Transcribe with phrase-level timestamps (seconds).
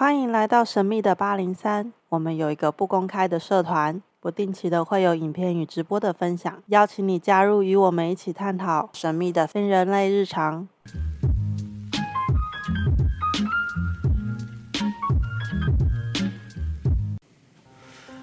[0.00, 1.92] 欢迎来到神秘的八零三。
[2.08, 10.66] 我们有一个不公开的社团，不定期的会有影片与直播的分享，邀请你加入，与我们一起探讨神秘的非人类日常。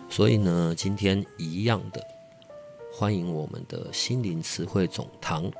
[0.10, 2.02] 所以呢，今天一样的，
[2.92, 5.52] 欢迎我们的心灵词汇总堂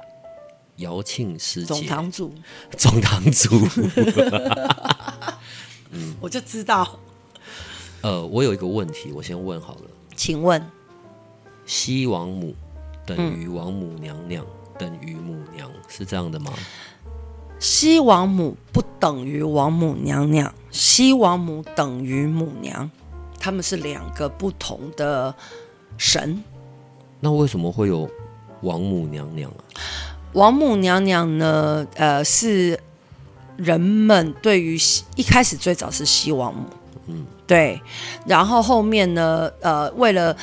[0.78, 2.34] 姚庆师姐，总堂主，
[2.76, 3.50] 总堂主。
[5.98, 7.00] 嗯，我就知道。
[8.02, 9.82] 呃，我有一个问题，我先问好了。
[10.16, 10.64] 请问，
[11.66, 12.54] 西王母
[13.06, 16.54] 等于王母娘娘，嗯、等于母娘，是这样的吗？
[17.60, 22.90] 西王母不等于王母娘娘，西王母等于母娘，
[23.40, 25.34] 他们是两个不同的
[25.98, 26.44] 神。
[27.20, 28.08] 那为什么会有
[28.62, 29.58] 王母娘娘啊？
[30.34, 31.88] 王母娘娘呢？
[31.96, 32.80] 呃，是。
[33.58, 34.78] 人们对于
[35.16, 36.66] 一开始最早是西王母，
[37.08, 37.82] 嗯，对，
[38.26, 40.36] 然后后面呢，呃，为了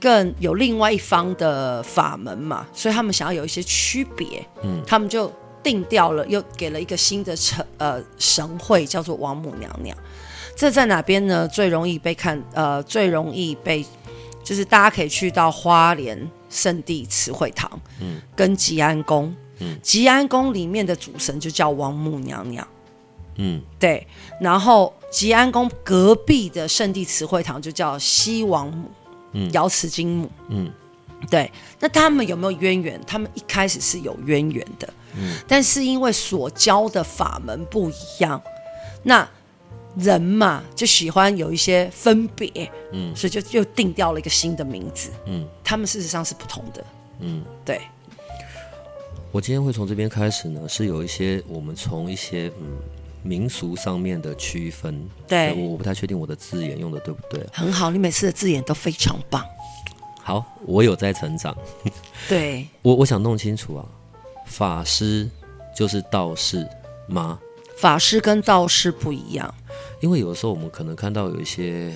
[0.00, 5.32] 更有另外一方的法门嘛，所以他们想要有一些区别，嗯，他们就
[5.62, 9.96] 定调了，又给了一个新的称呃神会，叫做王母娘娘。
[10.56, 11.46] 这在哪边呢？
[11.48, 13.84] 最容易被看，呃，最容易被
[14.42, 16.18] 就是大家可以去到花莲
[16.48, 19.34] 圣地慈惠堂，嗯，跟吉安宫。
[19.58, 22.66] 嗯，吉安宫里面的主神就叫王母娘娘，
[23.36, 24.06] 嗯，对。
[24.40, 28.90] 然后吉安宫隔壁的圣地慈惠堂就叫西王母，
[29.32, 30.70] 嗯，瑶池金母，嗯，
[31.30, 31.50] 对。
[31.80, 33.00] 那他们有没有渊源？
[33.06, 38.40] 他们一开始是有渊源的，嗯，但是因为所教的法门不一样，
[39.02, 39.26] 那
[39.96, 46.84] 人嘛就喜欢有一些分别，嗯，所以就又定掉了一个新的名字，嗯，他们事实上是不同的，
[47.20, 47.80] 嗯，对。
[49.36, 52.78] 我今天会从这边开始呢，是有一些我们从一些嗯
[53.22, 55.06] 民俗上面的区分。
[55.28, 57.46] 对，我我不太确定我的字眼用的对不对。
[57.52, 59.44] 很好，你每次的字眼都非常棒。
[60.22, 61.54] 好，我有在成长。
[62.26, 63.84] 对， 我我想弄清楚啊，
[64.46, 65.28] 法师
[65.76, 66.66] 就是道士
[67.06, 67.38] 吗？
[67.76, 69.54] 法师跟道士不一样，
[70.00, 71.92] 因为有的时候我们可能看到有一些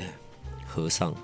[0.66, 1.14] 和尚，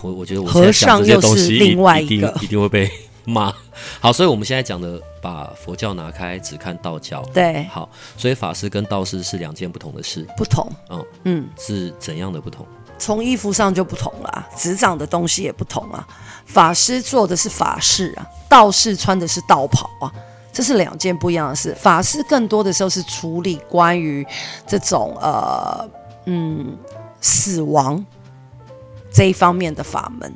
[0.00, 2.90] 我我觉得我和尚又是另外一个，一定，一定会被。
[3.28, 3.52] 吗？
[4.00, 7.22] 好，所以我们现在讲的，把佛教拿开，只看道教。
[7.34, 10.26] 对，好，所以法师跟道士是两件不同的事。
[10.36, 12.66] 不同，嗯嗯，是怎样的不同？
[12.98, 16.06] 从衣服上就不同了，执掌的东西也不同啊。
[16.46, 20.12] 法师做的是法事啊，道士穿的是道袍啊，
[20.52, 21.72] 这是两件不一样的事。
[21.76, 24.26] 法师更多的时候是处理关于
[24.66, 25.88] 这种呃
[26.24, 26.76] 嗯
[27.20, 28.04] 死亡
[29.12, 30.34] 这一方面的法门。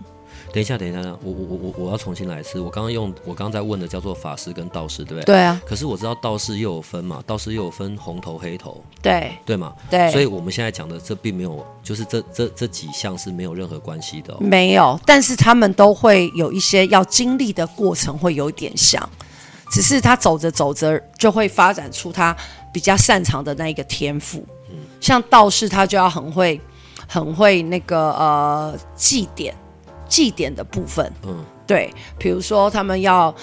[0.52, 2.60] 等一下，等一下，我我我我我要重新来一次。
[2.60, 5.24] 我刚刚用我刚刚在问的叫做法师跟道士，对不对？
[5.24, 5.58] 对啊。
[5.64, 9.72] 可是我知道道士又有分嘛，道士又有分红头黑头，对对嘛？
[9.90, 10.12] 对。
[10.12, 14.36] 所以我们现在讲的这并没有，就是这这这几项是没有任何关系的哦。
[14.40, 19.08] 没有，但是他们都会有一些要经历的过程，会有点像，
[19.70, 22.36] 只是他走着走着就会发展出他
[22.70, 24.44] 比较擅长的那一个天赋。
[24.68, 24.76] 嗯。
[25.00, 26.60] 像道士，他就要很会
[27.08, 29.56] 很会那个呃祭典。
[30.12, 33.34] 祭典的部分，嗯，对，比如说他们要，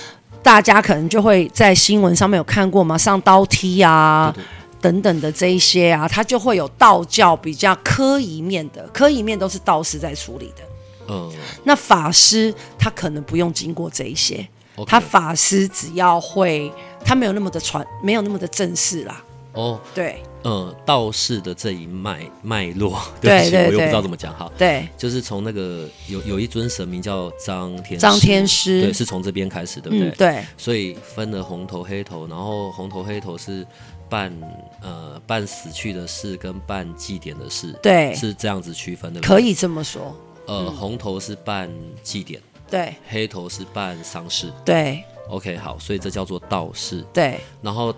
[0.44, 4.46] 大家可能就会在新闻上面有看过嘛，上刀梯啊，对对。
[4.80, 10.64] 等等的这一些啊，他就会有道教比较科仪面的，科仪面都是道士在处理的，
[11.10, 11.32] 嗯，
[11.64, 14.48] 那法师他可能不用经过这一些.
[14.86, 16.72] 他法师只要会，
[17.04, 19.22] 他没有那么的传，没有那么的正式啦，
[19.54, 20.24] 哦，对。
[20.46, 24.50] 嗯，道士的这一脉脉络， 对不起，我又不知道怎么讲哈。
[24.58, 30.08] 对，就是从那个有有一尊神明叫张天张天师，对，是从这边开始，对不对？
[30.08, 30.46] 嗯、对。
[30.58, 33.68] 所以分了红头黑头，然后红头黑头是
[34.08, 34.34] 办
[34.82, 39.20] 呃办死去的事跟办祭典的事，对，是这样子区分的。
[39.20, 40.16] 可以这么说。
[40.48, 41.70] 呃，嗯、红头是办
[42.02, 45.04] 祭典，对，黑头是办丧事，对。
[45.28, 47.42] OK，好，所以这叫做道士，对。
[47.62, 47.94] 然后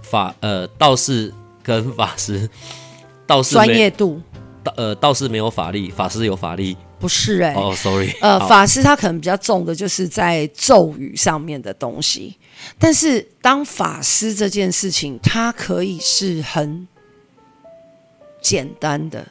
[0.00, 1.30] 法呃道士。
[1.68, 2.48] 跟法师，
[3.26, 4.18] 道士专业度，
[4.64, 12.34] 道呃道士没有法力，法师有法力，不是哎、欸，哦、oh,，sorry，呃，法师他可能比较重的就是在咒语上面的东西，
[12.78, 16.88] 但是当法师这件事情，它可以是很
[18.40, 19.26] 简单的。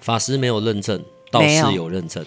[0.00, 1.00] 法师没有认证，
[1.30, 2.26] 道士有认证。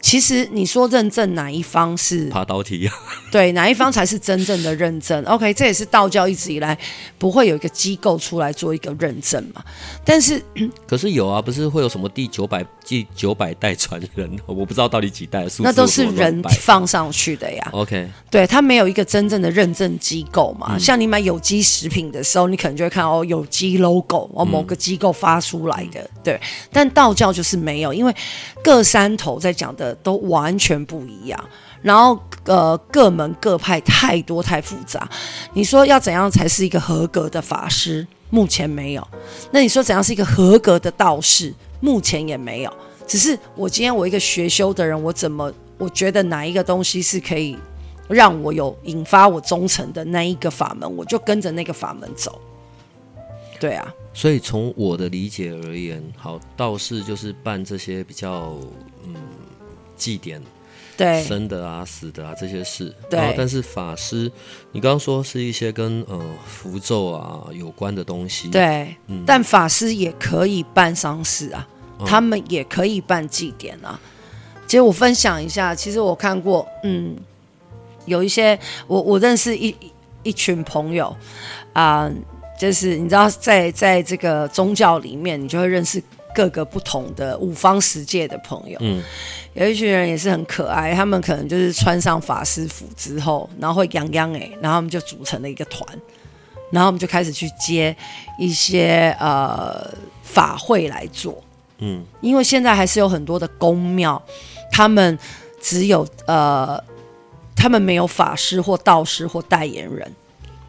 [0.00, 2.94] 其实你说认证哪一方是爬刀梯啊？
[3.32, 6.78] 对，哪一方才是真正的认证？OK，这也是道教一直以来
[7.18, 9.62] 不会有一个机构出来做一个认证嘛。
[10.04, 10.40] 但是，
[10.86, 14.30] 可是有啊，不是会有什么第九百第九百代传人？
[14.46, 17.68] 我不知道到底几代，那都是人放上去的呀。
[17.72, 20.68] OK，对，它没有一个真正的认证机构嘛。
[20.70, 26.00] 嗯、像你买有机食品的时候，你可能就会看哦，有机 logo 哦，某个机构发出来的。
[26.00, 26.40] 嗯、对，
[26.70, 28.14] 但道教就是没有，因为
[28.62, 31.44] 各山头在讲的都完全不一样。
[31.82, 35.08] 然后呃，各门各派太多太复杂。
[35.52, 38.06] 你说要怎样才是一个合格的法师？
[38.30, 39.08] 目前没有。
[39.52, 41.54] 那你说怎样是一个合格的道士？
[41.80, 42.72] 目前也没有。
[43.06, 47.56] 只是我今天我一个学修的人，我怎么我觉得哪一个东西是可以
[48.08, 52.40] 让我有引发我忠诚的那一个法门，我就跟着那个法门走。
[53.60, 53.94] 对啊。
[54.12, 58.54] 所以从我的理解而言，好，道士就是办这些比较
[59.04, 59.14] 嗯
[59.96, 60.42] 祭典。
[60.96, 62.90] 对生的啊，死的啊，这些事。
[63.10, 63.34] 对。
[63.36, 64.32] 但是法师，
[64.72, 68.48] 你刚刚说是一些跟呃符咒啊有关的东西。
[68.48, 68.96] 对。
[69.08, 69.22] 嗯。
[69.26, 74.00] 但法师也可以办丧事啊，嗯、他们也可以办祭典啊。
[74.66, 77.14] 其实我分享一下，其实我看过，嗯，
[78.06, 79.76] 有一些我我认识一
[80.22, 81.14] 一群朋友
[81.74, 82.12] 啊、呃，
[82.58, 86.02] 就是你知道在，在在这个宗教里面，你就会认识。
[86.36, 89.02] 各个不同的五方十界的朋友，嗯，
[89.54, 95.88] 有一群人也是很可爱，他们可能就是穿上法师服之后，然后会洋洋哎，然后他们就组成了一个团，
[96.70, 97.96] 然后我们就开始去接
[98.38, 99.90] 一些呃
[100.22, 101.42] 法会来做，
[101.78, 104.22] 嗯，因为现在还是有很多的宫庙，
[104.70, 105.18] 他们
[105.58, 106.78] 只有呃，
[107.56, 110.12] 他们没有法师或道士或代言人，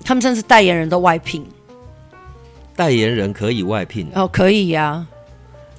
[0.06, 1.46] 他们甚至代言人都外聘，
[2.74, 4.08] 代言人可以外聘。
[4.16, 5.08] 哦，可以呀、啊。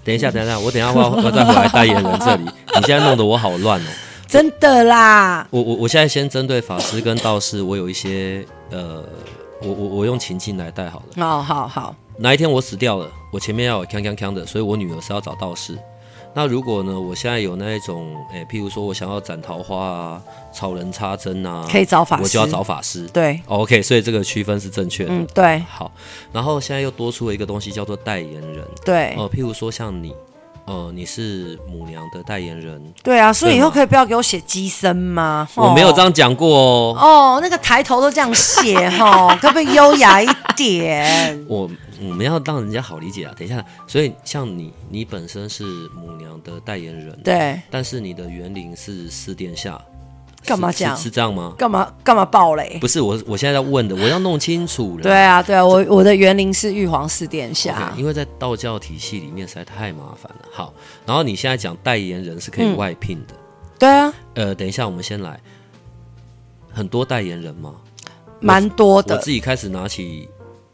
[0.08, 2.44] 等一下，等一下，我等一下我我再回来代言人这里。
[2.44, 3.84] 你现在弄得我好乱哦，
[4.26, 5.46] 真的啦。
[5.50, 9.04] 我我我现在先针对法师跟道士，我有一些呃，
[9.60, 11.24] 我我我用情境来带好了。
[11.26, 11.94] 哦，好好。
[12.16, 15.78] 哪一天我死掉了，我前面要有锵锵锵的，所以我女儿是要找道士。
[16.34, 16.98] 那如果呢？
[17.00, 20.22] 我现在有那一种，哎，譬如说我想要斩桃花啊、
[20.52, 23.06] 草人插针啊，可以找法师，我就要找法师。
[23.08, 25.10] 对，OK，所以这个区分是正确的。
[25.12, 25.58] 嗯，对。
[25.68, 25.90] 好，
[26.30, 28.64] 然后现在又多出了一个东西，叫做代言人。
[28.84, 30.14] 对，哦、呃，譬如说像你，
[30.66, 32.80] 呃，你是母娘的代言人。
[33.02, 35.48] 对啊，所以以后可以不要给我写机身吗？
[35.56, 36.96] 我没有这样讲过哦。
[37.00, 41.44] 哦，那个抬头都这样写哈， 可不可以优雅一点？
[41.48, 41.68] 我。
[42.00, 43.34] 我们要让人家好理解啊！
[43.36, 49.80] 等一下，所以像你，你本身是母娘的代言人，对，但是你的园林是四殿下，
[50.44, 50.96] 干嘛讲？
[50.96, 51.54] 是这样吗？
[51.58, 52.78] 干嘛干嘛爆雷？
[52.80, 55.02] 不是我，我现在在问的，我要弄清楚了。
[55.02, 60.48] 对啊，对啊，我我的园林是玉皇四殿下，okay, 因为在道教体系里面实在太麻烦了。
[60.52, 60.72] 好，
[61.04, 63.40] 然后你现在讲代言人是可以外聘的，嗯、
[63.78, 64.14] 对啊。
[64.34, 65.40] 呃，等一下，我们先来，
[66.72, 67.74] 很多代言人吗？
[68.40, 69.16] 蛮多的。
[69.16, 70.28] 我自己开始拿起。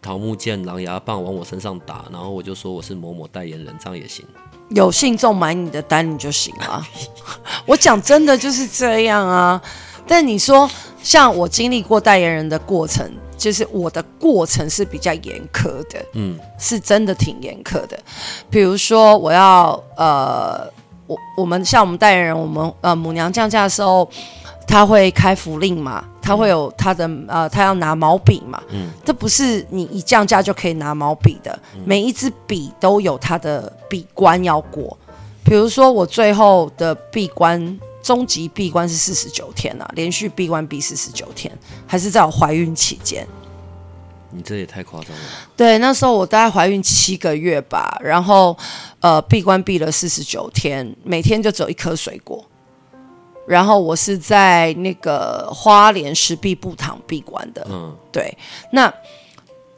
[0.05, 4.23] 桃木剑、狼牙棒往我身上打，然后我就说我是某某代言人，这样也行。
[4.69, 6.87] 有信众买你的单，你就行了。
[7.65, 9.59] 我讲真的就是这样啊。
[10.07, 10.71] 但你说，
[11.03, 17.99] 像我经历过代言人的过程，就是我的过程是比较严苛的，嗯，是真的挺严苛的。
[18.51, 20.71] 比如说，我要呃，
[21.07, 24.07] 我我们像我们代言人，我们呃母娘降价的时候。
[24.67, 26.05] 他会开符令嘛？
[26.21, 28.63] 他会有他的呃，他要拿毛笔嘛？
[28.71, 34.97] 嗯，这不是你一降价就可以拿毛笔的，嗯、每一支笔都有它的笔关要过。
[35.45, 41.53] 比如说我最后的闭关，终极闭关是四十九天啊，连续闭关闭四十九天，
[41.87, 43.27] 还是在我怀孕期间。
[44.31, 45.23] 你这也太夸张了。
[45.55, 48.57] 对，那时候我大概怀孕七个月吧，然后
[49.01, 52.45] 呃闭关闭了四十九天，每天就只有一颗水果。
[53.47, 58.35] 然后我是在那个花莲石壁布堂闭关的，嗯，对。
[58.73, 58.93] 那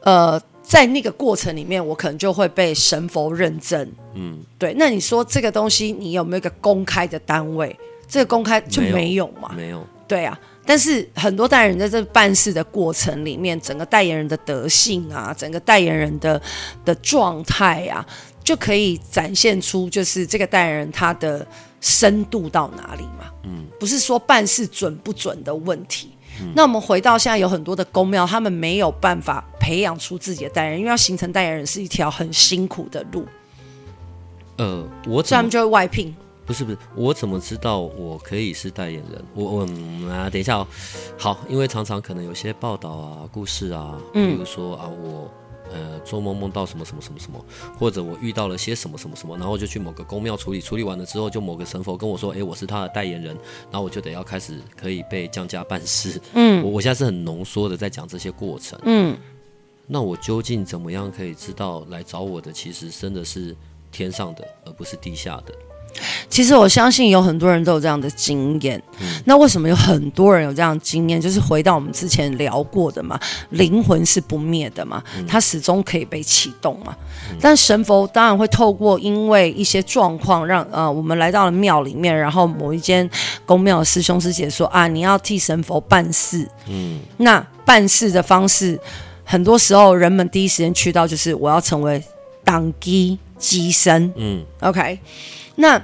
[0.01, 4.73] 呃，在那个过程里面，我可能就会被神佛认证，嗯，对。
[4.77, 7.77] 那你说这个东西，你有没有一个公开的单位？
[8.07, 9.51] 这个公开就没有嘛？
[9.53, 9.85] 没有。
[10.07, 10.39] 对啊。
[10.65, 16.41] 但是很多代言人在这办事的过程里面，整个代言人的德性啊，整个代言人的
[16.85, 18.05] 的状态啊，
[18.43, 21.45] 就可以展现出就是这个代言人他的。
[21.79, 23.31] 深度到哪里嘛？
[23.47, 26.11] 嗯，不是说办事准不准的问题。
[26.41, 33.25] 嗯，那我们回到现在有很多的公庙，他们没有办法培养出自己的代言人，因为要形成代言人是一条很辛苦的路。
[34.57, 36.15] 呃，我这样就会外聘。
[36.45, 39.21] 不是不是，我怎么知道我可以是代言人？
[39.33, 40.67] 我我、嗯、啊，等一下哦。
[41.17, 45.27] 好，因为常常可能有些报道啊、故事啊，比如说啊，我呃
[46.07, 47.43] 做梦梦到什么什么什么什么，
[47.77, 53.35] 或者我遇到了些什么什么什么，然后就去某个宫庙处理，处理完了之后，就某个神佛跟我说，诶，我是他的代言人，
[53.69, 56.19] 然后我就得要开始可以被降价办事。
[56.33, 58.79] 嗯，我我现在是很浓缩的在讲这些过程。
[58.83, 59.17] 嗯，
[59.85, 63.55] 那我究竟怎么样可以知道来找我的其实真的是
[63.91, 65.53] 天上的，而不是地下的？
[66.29, 68.81] 其实我相信有很多人都有这样的经验。
[68.99, 71.19] 嗯、那为什么有很多人有这样的经验？
[71.19, 76.95] 就是回到我们之前聊过的嘛，灵魂是不灭的嘛，嗯、它始终可以被启动嘛。
[77.29, 83.09] 嗯、但神佛当然会透过因为一些状况让呃我们来到了庙里面，然后某一间
[83.45, 86.47] 公庙的师兄师姐说啊，你要替神佛办事。
[86.67, 88.79] 嗯，那办事的方式，
[89.23, 92.03] 很多时候人们第一时间去到就是我要成为
[92.43, 94.11] 当机乩身。
[94.15, 94.99] 嗯，OK。
[95.55, 95.81] 那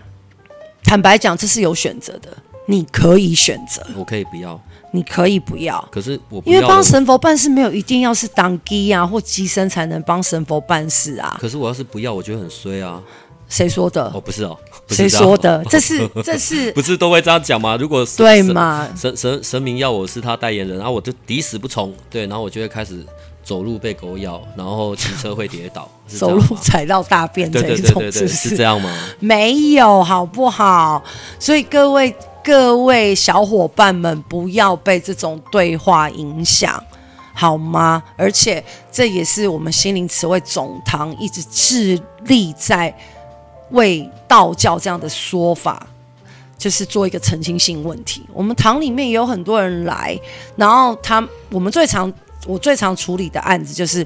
[0.83, 2.29] 坦白讲，这是有选择的，
[2.67, 3.86] 你可以选择。
[3.95, 5.83] 我可以不要，你可以不要。
[5.91, 11.38] 可是我因为帮神佛办事没有一定要是当机啊或机身才能帮神佛办事啊。
[11.39, 13.01] 可是我要是不要，我觉得很衰啊。
[13.50, 14.05] 谁说的？
[14.13, 14.57] 哦，不是哦，
[14.89, 15.63] 谁说的？
[15.65, 17.75] 这是 这是不是都会这样讲吗？
[17.77, 23.05] 如果对嘛，神神神明要我是他代言人，然后我就抵死不从，对，然后我就会开始。
[23.43, 28.89] 走路被狗咬，然后骑车会跌倒， 走路踩到大便这一种，是是这样吗？
[29.19, 31.03] 没有，好不好？
[31.38, 36.81] 所以各位各位小伙伴们，不要被这种对话影响，
[37.33, 38.01] 好吗？
[38.15, 42.95] 而且这也是我们心灵词汇总堂一直致力在
[43.71, 45.85] 为道教这样的说法，
[46.57, 48.23] 就是做一个澄清性问题。
[48.33, 50.17] 我们堂里面也有很多人来，
[50.55, 52.12] 然后他我们最常。
[52.45, 54.05] 我最常处理的案子就是，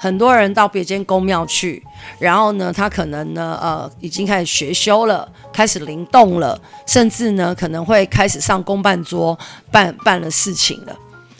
[0.00, 1.82] 很多人到别间宫庙去，
[2.18, 9.38] 然后呢，他可能呢，呃，已经开始学修了，开始灵动了，甚至呢，可能会开始上公办桌
[9.70, 10.96] 办办了事情了。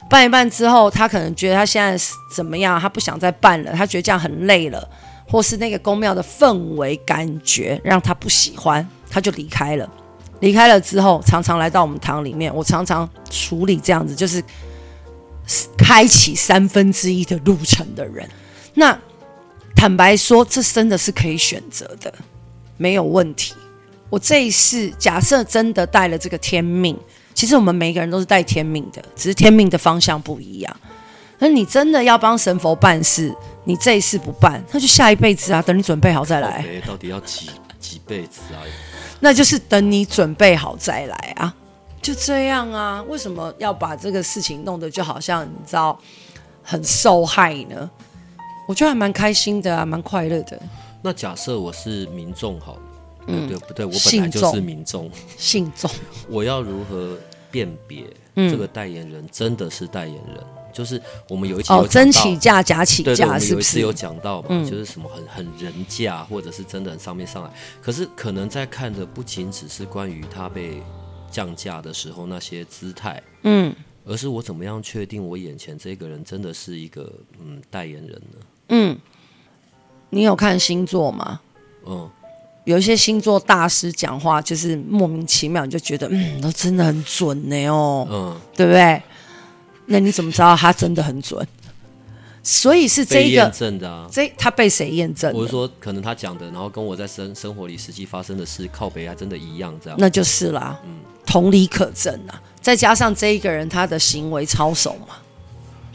[0.09, 4.89] 办一办之后，他可能觉得他现在怎么样，他不想再办了，他觉得这样很累了，
[5.29, 9.89] 或是那个宫庙的氛围感觉让他不喜欢，他就离开了。
[10.41, 14.43] 离开了之后，常常来到我们堂里面，我常常处理这样子，就是。
[15.79, 18.29] 开启三分之一的路程的人，
[18.75, 18.99] 那
[19.75, 22.13] 坦白说，这真的是可以选择的，
[22.77, 23.55] 没有问题。
[24.09, 26.97] 我这一世假设真的带了这个天命，
[27.35, 30.77] 其实我们每个人都是带天命的，只是天命的方向不一样。
[31.39, 33.35] 那你真的要帮神佛办事，
[33.65, 36.65] 你这一世不办，那就下一辈子啊，等你准备好再来。
[36.87, 38.63] 到底要几几辈子啊？
[39.21, 41.55] 那就是等你准备好再来啊。
[42.07, 43.03] 就这样啊？
[43.09, 45.99] 为什么要把这个事情弄得就好像你知道
[46.63, 47.91] 很受害呢？
[48.69, 50.57] 我觉得还蛮开心的啊，蛮快乐的。
[51.03, 52.81] 那假设我是民众好了，
[53.27, 53.85] 嗯，对不对？
[53.85, 55.91] 我本来就是民众，信众。
[56.31, 57.19] 我要如何
[57.51, 58.05] 辨别
[58.37, 60.37] 这个代言人真的是代言人？
[60.39, 64.49] 嗯、就是我们有一期有、哦、真起价假起价，是不是有讲到嘛？
[64.51, 67.51] 嗯、就是什么很很人价，或者是真的很上面上来。
[67.83, 70.81] 可是可能在看的不仅只是关于他被。
[71.31, 78.47] 降价的时候那些姿态，嗯，而是我怎么样确定我眼前这个人真的是一个嗯代言人呢？
[78.69, 78.99] 嗯，
[80.11, 81.41] 你有看星座吗？
[81.87, 82.09] 嗯，
[82.65, 89.03] 有一些星座大师讲话就是莫名其妙，你就觉得嗯，都真的很准呢哦，嗯，对不对？
[89.87, 91.47] 那你怎么知道他真的很准？
[92.47, 95.33] 所以是这个验证的啊，这他被谁验证？
[95.35, 101.01] 我是说，可能他讲的，然后跟我在生生活里实际发生的事靠北还真的一样，这样那就是啦，嗯。
[101.27, 105.17] 同理可证啊，再加上这一个人他的行为操守嘛，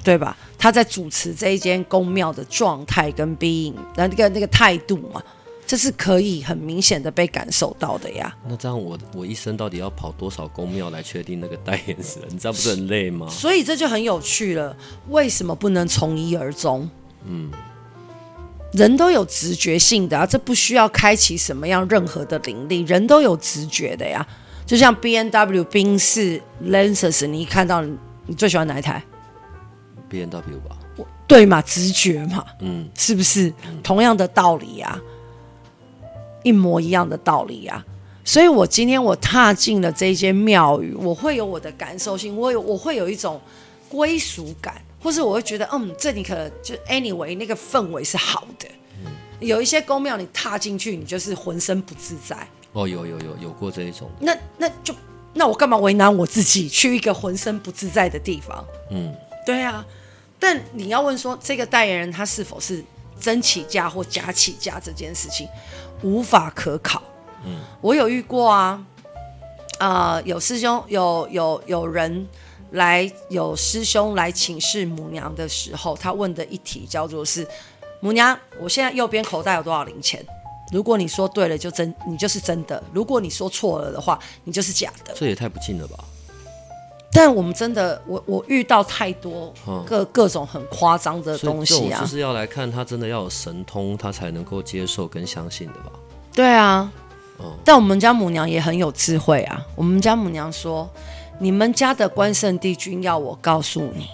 [0.04, 0.36] 对吧？
[0.58, 5.24] 他在主持这一间宫庙的状态跟 being，那个那个态度嘛，
[5.72, 8.36] 这是可以很明显的被感受到的呀。
[8.46, 12.28] 那这样我我一生到底要跑多少公庙来确定那个代言人？
[12.28, 13.26] 你知道不是很累吗？
[13.30, 14.76] 所以这就很有趣了，
[15.08, 16.90] 为什么不能从一而终？
[17.26, 17.50] 嗯，
[18.74, 24.28] 人都有直觉性的啊，这不需要开启什么样任何的灵力，人都有直觉的呀。
[24.66, 27.82] 就像 B N W 宾士 Lexus，你一看到
[28.26, 29.02] 你最喜欢哪一台
[30.10, 30.76] ？B N W 吧。
[31.26, 35.00] 对嘛，直觉嘛，嗯，是不是、嗯、同样的道理呀、啊？
[36.44, 37.86] 一模一样的道理呀、啊。
[38.24, 43.42] 所以我今天我踏进了这一间庙宇，我会有我的感受性，我有我会有一种
[43.90, 48.68] 归属感，或是我会觉得，嗯，这里可能就 anyway 那个氛围是好的。
[49.04, 52.38] 嗯、有一些宫庙，你踏进去，你就是浑身不自在。
[52.74, 54.94] 哦，有有有有过这一种，那那就
[55.34, 58.64] 那我干嘛为难我自己去一个浑身不自在的地方？
[58.92, 59.14] 嗯，
[59.46, 59.84] 对啊。
[60.40, 62.84] 但你要问说这个代言人他是否是
[63.20, 65.48] 真起价或假起价这件事情，
[66.02, 67.02] 无法可考。
[67.46, 68.86] 嗯，我有遇过啊，
[69.80, 72.28] 啊、有师兄有有有人
[72.72, 77.48] 来有师兄来请示母娘的时候，他问的一题叫做是
[78.00, 80.24] 母娘，我现在右边口袋有多少零钱？
[80.72, 85.14] 如果你说对了，就真，你就是真的；如果你说错了的话，你就是假的。
[85.14, 85.98] 这也太不敬了吧！
[87.14, 89.54] 但我们真的，我我遇到太多
[89.86, 92.00] 各、嗯、各种很夸张的东西啊！
[92.00, 95.92] 就是要来看他真的要有神通，他才能够接受跟相信的吧？
[96.34, 96.90] 对啊，
[97.40, 99.62] 嗯、但我们家母娘也很有智慧啊！
[99.76, 100.90] 我们家母娘说
[101.38, 104.08] ：“你们家的关圣帝君要我告诉你，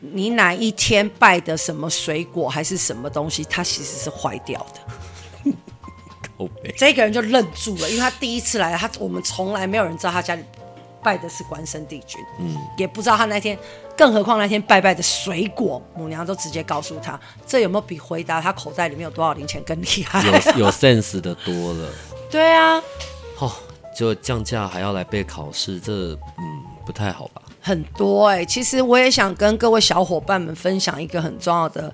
[0.00, 5.52] 你哪一天拜的什么水果还是什么东西，它其实是坏掉的。
[6.76, 10.42] ”这个人就愣住了，因为他第一次来，他我们从来没有人知道他家里
[11.02, 13.58] 拜的是关圣帝君，嗯，也不知道他那天，
[13.96, 20.22] 更何况那天拜拜的水果，母娘都直接告诉他，这有没有比回答他口袋里面有多少零钱更厉害？
[20.26, 21.88] 有有 sense 的多了。
[22.30, 22.82] 对啊，
[23.38, 23.52] 哦，
[23.96, 27.42] 就降价还要来备考试，这嗯不太好吧？
[27.60, 31.92] 很多哎、欸，其实我也想跟各位小伙伴们分享一个很重要的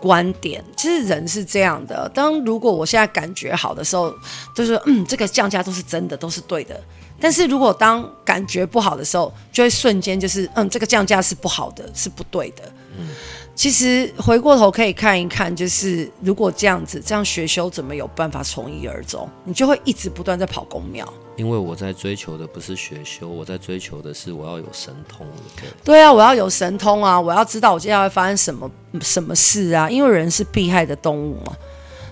[0.00, 0.64] 观点。
[0.76, 4.14] 其实人是这样的，当如果我现在感觉好的时候，
[4.54, 6.80] 就是嗯，这个降价都是真的，都是对的。
[7.20, 12.62] 但是如果当感觉不好的时候，就会瞬间就是嗯，这个降价是不好的，是不对的。
[12.98, 13.08] 嗯。
[13.52, 19.28] 其实回过头可以看一看，就是如果这样子，这样学修怎么有办法从一而终？
[19.44, 21.06] 你就会一直不断在跑公庙。
[21.36, 25.26] 因为我在追求的不是学修，我在追求的是我要有神通。
[25.56, 27.20] 对，对啊，我要有神通啊！
[27.20, 28.70] 我要知道我接下来会发生什么
[29.02, 29.90] 什么事啊！
[29.90, 31.52] 因为人是避害的动物嘛，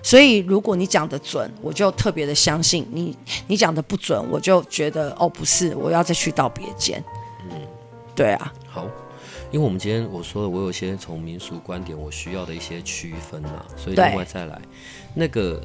[0.01, 3.13] 所以如果你讲的准，我就特别的相信你；
[3.47, 7.03] 你讲的不准，我就觉得哦，不是，我要再去到别间。
[7.49, 7.61] 嗯，
[8.15, 8.53] 对啊。
[8.67, 8.85] 好。
[9.51, 14.61] 因为我们今天我说的，我有些从民俗观点我需要的一些区分啊，所以另外再来，
[15.15, 15.59] 那个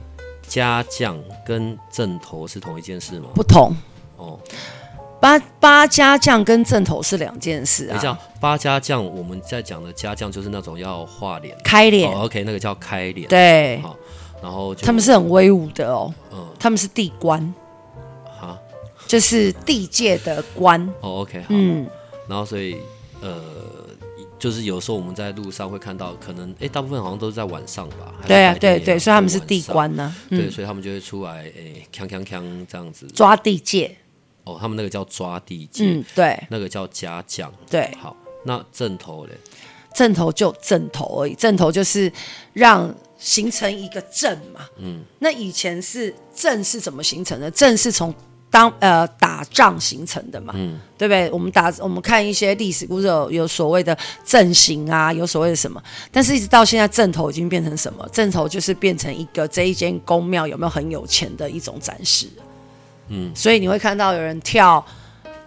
[0.48, 3.28] 家将跟阵头是同一件事吗？
[3.34, 3.76] 不同
[4.16, 4.40] 哦，
[5.20, 7.98] 八八家将跟阵头是两件事啊。
[7.98, 12.24] 像八家将，我们在讲的家将就是那种要画脸、开脸、哦。
[12.24, 13.28] OK，那个叫开脸。
[13.28, 13.94] 对，好，
[14.44, 16.12] 然后他们是很威武的哦。
[16.30, 17.40] 嗯，他们是地官，
[18.38, 18.58] 哈，
[19.06, 20.78] 就是地界的官。
[21.00, 21.86] 哦，OK，好，嗯，
[22.28, 22.76] 然后所以
[23.22, 23.40] 呃。
[24.36, 28.12] 就是有时候我们在路上会看到，可能哎，大部分好像都是在晚上吧。
[28.26, 30.14] 对啊，对对，所以他们是地官呢。
[30.28, 33.96] 对，所以他们就会出来，哎，锵锵锵这样子抓地界。
[34.42, 35.86] 哦，他们那个叫抓地界。
[35.86, 37.50] 嗯，对，那个叫家将。
[37.70, 39.32] 对，好，那正头嘞？
[39.94, 42.12] 正头就正头而已，正头就是
[42.52, 44.68] 让形成一个阵嘛。
[44.76, 47.50] 嗯，那以前是阵是怎么形成的？
[47.50, 48.14] 阵是从。
[48.50, 51.28] 当呃打仗形成的嘛，嗯，对不对？
[51.32, 58.08] 我们打我们看一些历史故事有，有所谓的阵型啊，有所谓的什么，但是一直到现在，阵头已经变成什么？
[58.12, 62.28] 阵头就是变成一个这一间宫庙有没有很有钱的一种展示，
[63.08, 64.86] 嗯，所以你会看到有人跳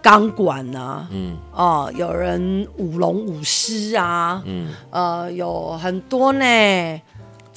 [0.02, 7.00] 钢管啊，嗯，哦、呃，有人舞龙舞狮啊，嗯，呃，有很多呢。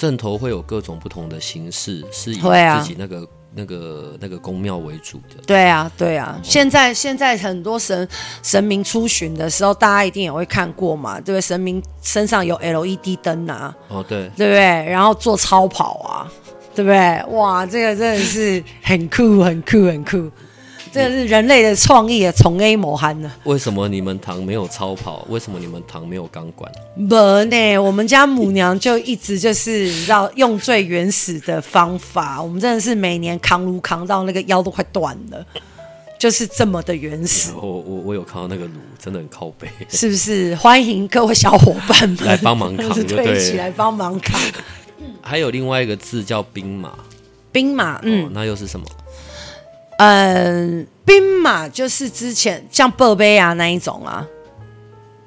[0.02, 3.28] 阵头会有各种不同的形式，是以自己那个。
[3.54, 6.38] 那个那个宫庙为主的，对啊，对啊。
[6.38, 8.08] 哦、现在现在很多神
[8.42, 11.42] 神明出巡的时候，大家一定也会看过嘛，对不对？
[11.42, 14.62] 神明身上有 LED 灯啊，哦对，对不对？
[14.90, 16.32] 然后做超跑啊，
[16.74, 17.22] 对不对？
[17.36, 20.32] 哇，这个真的是很酷，很酷，很酷。
[20.91, 23.32] 这是人类的创意啊，从 A 模憨呢。
[23.45, 25.25] 为什么你们堂没有超跑？
[25.30, 26.69] 为什么你们堂没有钢管？
[26.95, 32.41] 没呢，我们家母娘就一直就是你知道用最原始的方法。
[32.43, 35.45] 我们真的是每年扛炉扛到那个腰都快断了，
[36.19, 37.51] 就是这么的原始。
[37.56, 40.54] 我我我有看到那个炉，真的很靠背， 是不是？
[40.58, 44.38] 欢迎各位小伙伴们 来帮忙扛，就对，一起来帮忙扛。
[45.21, 46.91] 还有另外一个字叫兵马，
[47.51, 48.86] 兵马，嗯，哦，那又是什么？
[50.02, 54.26] 嗯，兵马就是之前像伯贝啊那一种啊，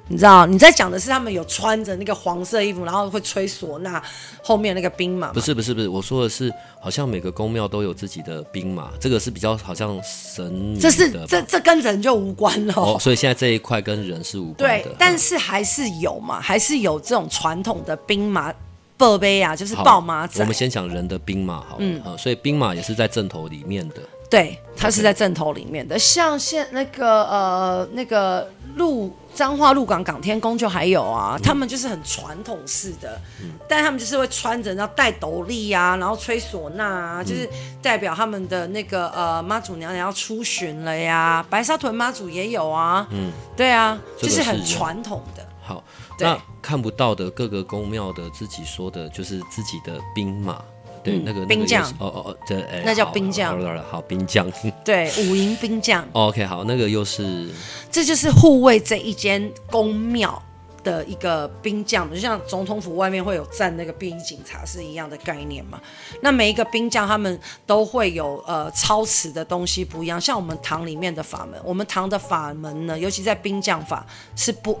[0.09, 4.01] 你知道你在讲的是他们有穿着那个黄色衣服，然后会吹唢呐，
[4.43, 5.31] 后面那个兵马。
[5.31, 10.77] 不是不是不是，我说的是好像每个宫庙都有自己的兵马，这个是比较好像神。
[10.77, 12.73] 这是这这跟人就无关了。
[12.75, 14.83] 哦，所以现在这一块跟人是无关的。
[14.83, 18.53] 对，但是还是有嘛，还是有这种传统的兵马
[18.97, 20.41] 伯贝啊，就是报马仔。
[20.41, 23.95] 我们先讲人的兵马好了，嗯，所以兵马也是在阵头里面的。
[24.35, 25.97] 对，它是在正头里面的。
[25.97, 37.49] 像现那个呃那个鹿彰化鹿港港天宫就还有啊，嗯、他们就是很传统式的，嗯、但他们就是会穿着然后戴斗笠啊，然后吹唢呐啊，嗯、就是
[37.81, 45.47] 代表他们的那个呃妈祖娘娘要出巡了呀，白沙屯妈祖也有啊，嗯，对啊，是就是很传统的。
[45.61, 45.81] 好，
[46.17, 46.27] 对。
[46.27, 50.61] 那看不到的各个宫庙的自己说的就是自己的兵马。
[51.05, 53.57] 对，那个兵将哦哦哦，这哎，那叫兵将。
[53.89, 54.51] 好，兵将。
[54.83, 56.03] 对，五营兵将。
[56.13, 57.49] OK，好，那个又是，
[57.91, 60.41] 这就是护卫这一间宫庙
[60.83, 65.79] 的一个兵将，就像总统府外面会有站那个便衣警察是一样的概念嘛。
[66.21, 74.79] 那每一个兵将他们都会有呃操持的东西不一样，像我们堂里面的法门，我们堂的法门呢，尤其在兵将法是不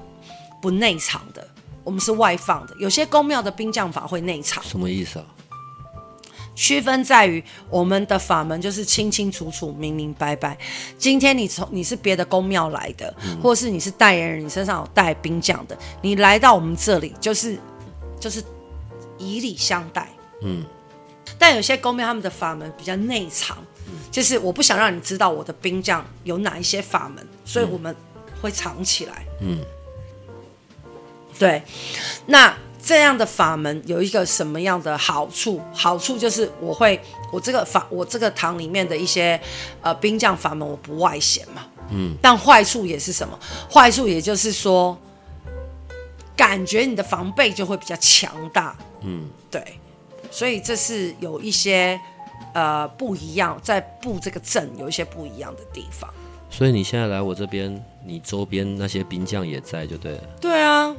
[0.61, 1.47] 不内藏的，
[1.83, 2.75] 我们是外放的。
[2.79, 5.25] 有些宫庙的兵将法会内藏，什么意思啊？
[6.55, 10.57] 区分在于我们的法门就是清清楚楚、明明白白。
[10.97, 17.59] 今天你从你是别的宫庙来的，嗯、或者是你是代言人，你身上有带兵将的，你来到我们这里就是
[18.19, 18.41] 就是
[19.17, 20.07] 以礼相待。
[20.41, 20.65] 嗯。
[21.37, 27.93] 但有些宫庙他们的法门比较内藏，嗯、就是我不想让你知道我的兵将有哪一些法门，所以我们
[28.41, 29.25] 会藏起来。
[29.41, 29.59] 嗯。
[31.37, 31.61] 对，
[32.25, 32.55] 那。
[32.85, 35.59] 这样的法门有一个什么样的好处？
[35.73, 39.41] 好处就是我会，我这个法，我这个堂里面的一些
[39.81, 41.65] 呃兵将法门，我不外显嘛。
[41.89, 42.15] 嗯。
[42.21, 43.39] 但坏处也是什么？
[43.73, 44.95] 坏处也就是说，
[46.37, 48.75] 感觉你的防备就会比较强大。
[49.01, 49.79] 嗯，对。
[50.29, 51.99] 所以这是有一些
[52.53, 56.07] 呃不一样，在布这个阵有一些不一样的地方。
[56.51, 60.23] 所以你现在来我这边，你周边那些兵将也在，就对了。
[60.39, 60.95] 对啊。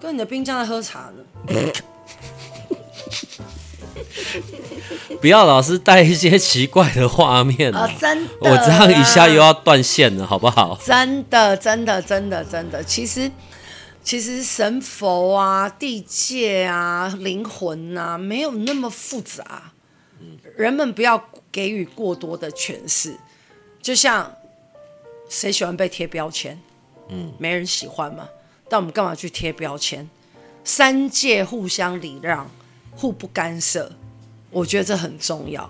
[0.00, 1.22] 跟你的兵将在喝茶呢，
[5.20, 7.90] 不要老是带一些奇怪的画面啊！
[8.00, 10.78] 真的，我这样一下又要断线了，好不好？
[10.84, 12.82] 真的，真的，真的，真的。
[12.84, 13.30] 其实，
[14.02, 19.72] 其实神佛啊、地界啊、灵魂啊，没有那么复杂。
[20.56, 21.22] 人们不要
[21.52, 23.16] 给予过多的诠释。
[23.82, 24.32] 就像，
[25.28, 26.58] 谁喜欢被贴标签？
[27.08, 28.28] 嗯，没人喜欢嘛。
[28.68, 30.08] 但我们干嘛去贴标签？
[30.64, 32.48] 三界互相礼让，
[32.90, 33.90] 互不干涉，
[34.50, 35.68] 我觉得这很重要。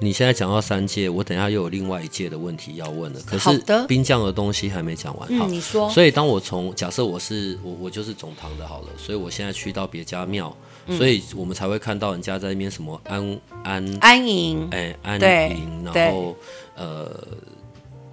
[0.00, 3.20] 你现在讲到三界，我等一下又有另外一界的问题要问了。
[3.24, 5.28] 可是兵将的东西还没讲完。
[5.30, 5.88] 嗯，你说。
[5.88, 10.54] 所以当我从假设我是我我就是总堂的好了，所以我现在去到别家庙，
[10.86, 16.36] 嗯，所以我们才会看到人家在那边什么安安安营，哎安营，然后
[16.76, 17.10] 呃。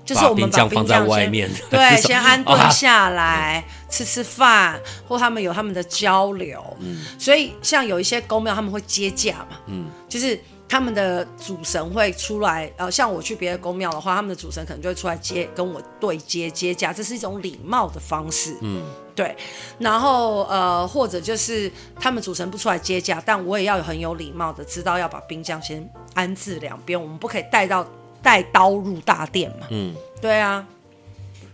[0.04, 6.62] 就是我们把冰箱放在外面， 对，先安顿下来，吃吃饭，或他们有他们的交流。
[6.80, 9.58] 嗯，所以像有一些宫庙，他们会接驾嘛。
[9.68, 10.38] 嗯，就是
[10.68, 12.70] 他们的主神会出来。
[12.78, 18.58] 呃，像我去别的宫庙的话，他们的主神可能就会出来接，跟我对接接驾，这是一种礼貌的方式。
[18.62, 18.82] 嗯，
[19.16, 19.36] 对。
[19.78, 27.86] 然后呃，或者就是他们主神不出来接驾，但我也要很有礼貌的知道要把冰箱先安置两边，我们不可以带到。
[28.22, 29.68] 带刀入大殿嘛？
[29.70, 30.68] 嗯，对啊。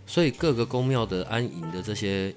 [0.06, 2.34] 所以各个宫庙的安营的这些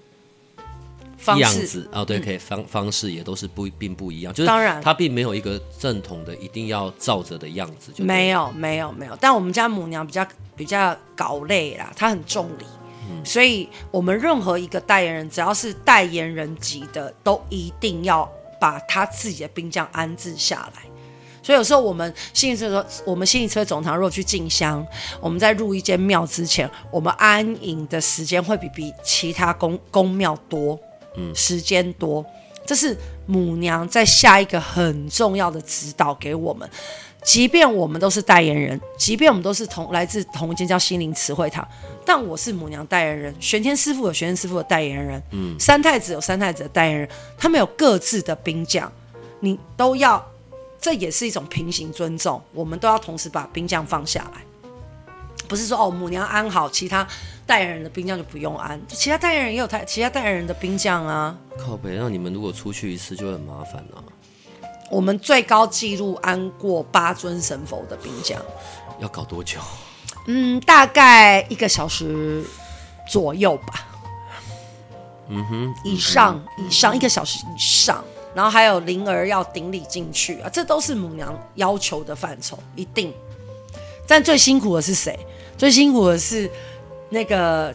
[1.38, 4.35] 样子啊、哦，对，可以方方式也都是不并不一样。
[4.35, 8.05] 就是当然，它并没有一个正统的一定要照着的样子就。
[8.05, 9.16] 没有，没有，没有。
[9.21, 12.64] 但我们家母娘比较比较搞累啦，她很重礼，
[13.09, 18.29] 嗯，所以我们任何一个代言人，只要是代言人级的，都一定要
[18.61, 20.89] 把他自己的兵将安置下来。
[21.42, 24.87] 所以有时候我们信义车说，我们新一车总堂如果去进香，
[25.20, 30.79] 我们在入一间庙之前，我们安营的时间会比比其他宫宫庙多，
[31.16, 32.24] 嗯，时间多，
[32.66, 36.68] 这是母娘在下一个很重要的指导给我们。
[37.22, 41.66] 即便我们都是代言人，即便我们都是同来自同一间叫心灵词汇堂，
[42.05, 48.92] 但我是母娘代言人，玄天师傅有玄天师傅的代言人，嗯，三太子有三太子的代言人，他们有各自的兵将，
[49.40, 50.22] 你都要。
[50.81, 54.40] 这也是一种平行尊重，我们都要同时把兵将放下来，
[55.47, 57.07] 不是说哦母娘安好，其他
[57.45, 61.37] 代言人的兵将就不用安，其他代言人也有他其他代言人的兵将啊。
[61.59, 64.03] 靠北，那你们如果出去一次就很麻烦了。
[64.90, 68.40] 我们最高纪录安过八尊神佛的兵将，
[68.99, 69.61] 要搞多久？
[70.27, 72.45] 嗯，大概一个小时
[73.09, 73.87] 左右吧。
[75.29, 78.03] 嗯哼，以上、嗯、以上一个小时以上。
[78.35, 83.12] 然后还有灵儿要顶礼进去啊，这都是母娘要求的范畴，一定。
[84.07, 85.19] 但最辛苦的是谁？
[85.59, 86.51] 最辛苦的是
[87.11, 87.75] 那个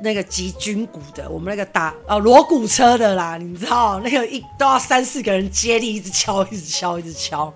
[0.00, 7.52] 那个击军鼓的，我们那个打哦锣鼓车的啦，你知道那个一都要三四个人接力，一直敲，一直敲，一直敲。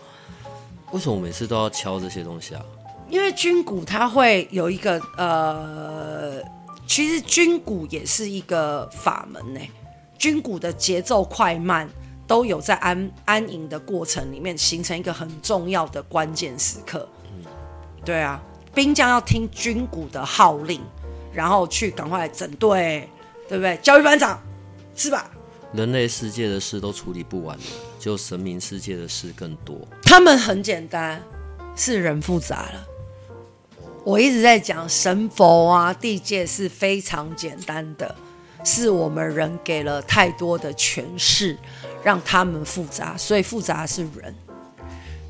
[0.93, 2.65] 为什么我每次都要敲这些东西啊？
[3.11, 6.41] 因为军鼓它会有一个呃，
[6.87, 9.61] 其实军鼓也是一个法门呢，
[10.17, 11.89] 军鼓的节奏快慢。
[12.27, 17.09] 都有在安安营的过程里面形成一个很重要的关键时刻。
[17.33, 17.45] 嗯，
[18.05, 18.43] 对啊，
[18.75, 20.81] 兵将要听军鼓的号令，
[21.33, 23.09] 然后去赶快整队，
[23.49, 23.77] 对不对？
[23.79, 24.43] 教育班长
[24.95, 25.31] 是吧？
[25.73, 27.65] 人类世界的事都处理不完了，
[27.99, 29.77] 就神明世界的事更多。
[30.03, 31.23] 他们很简单，
[31.75, 32.87] 是人复杂了。
[34.05, 38.15] 我一直在讲神佛啊，地界是非常简单的。
[38.65, 41.57] 是我们人给了太多的诠释，
[42.07, 44.33] 让他们复杂，所以复杂的是人。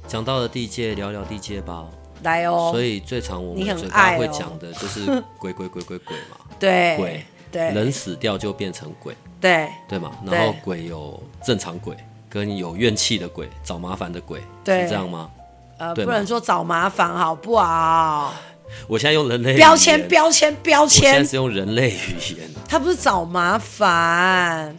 [0.07, 1.87] 讲到了地界，聊聊地界吧。
[2.23, 2.69] 来哦。
[2.71, 5.07] 所以最常我们嘴巴会讲的就是
[5.39, 6.37] 鬼鬼鬼鬼鬼嘛。
[6.61, 6.95] 对。
[6.99, 7.25] 鬼。
[7.51, 7.71] 对。
[7.71, 9.17] 人死掉就变成鬼。
[9.41, 9.71] 对。
[9.89, 10.11] 对嘛？
[10.27, 11.97] 然后鬼有正常鬼，
[12.29, 15.31] 跟有怨气的鬼，找麻烦的鬼，对是这样吗？
[15.79, 18.35] 呃，不能说找麻烦，好不好？
[18.87, 21.09] 我现在用人类标签，标签，标签。
[21.09, 22.51] 我现在是用人类语言。
[22.69, 24.77] 他不是找麻烦，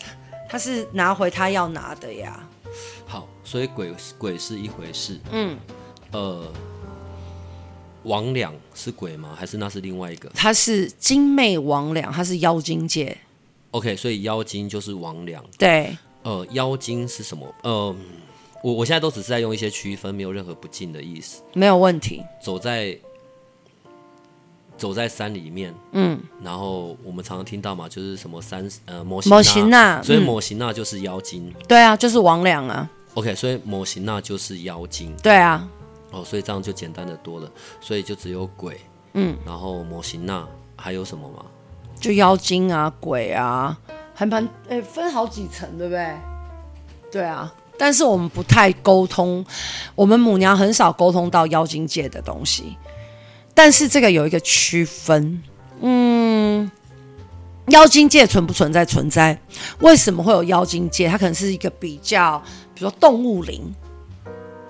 [0.50, 2.48] 他是拿回他要拿的呀。
[3.06, 5.20] 好，所以鬼鬼是一回事。
[5.32, 5.58] 嗯。
[6.12, 6.52] 呃，
[8.04, 9.36] 王两是鬼吗？
[9.38, 10.30] 还是那是另外一个？
[10.36, 13.18] 他是精魅王两，他是妖精界。
[13.72, 15.44] OK，所以妖精就是王两。
[15.58, 15.98] 对。
[16.24, 17.54] 呃，妖精是什么？
[17.64, 17.96] 呃。
[18.64, 21.44] 我我现在都只是在用一些区分，没有任何不敬的意思。
[21.54, 22.24] 没有问题。
[22.42, 22.98] 走在
[24.78, 31.52] 走在山里面，嗯，然后我们常常听到嘛，就是什么山呃摩摩西那，所以摩西那就是妖精。
[31.68, 32.90] 对啊，就是魍魉啊。
[33.16, 35.16] OK，所以摩西那就是妖精。
[35.24, 35.68] 对啊。
[36.12, 37.52] 哦，所以这样就简单的多了。
[37.82, 38.80] 所以就只有鬼，
[39.14, 41.44] 嗯，然后摩西那还有什么吗？
[42.00, 43.78] 就妖精啊，鬼啊，
[44.14, 46.16] 还蛮诶，分好几层，对不对？
[47.12, 47.52] 对啊。
[47.80, 49.46] 但是我们不太沟通，
[49.94, 52.78] 我们母娘很少沟通到妖精界的东西。
[53.58, 55.42] 但是这个有一个区分，
[55.82, 56.70] 嗯，
[57.70, 58.86] 妖精界存不存在？
[58.86, 59.36] 存在。
[59.80, 61.10] 为什么会有妖精界？
[61.10, 62.38] 它可能是一个比较，
[62.76, 63.74] 比如说动物灵，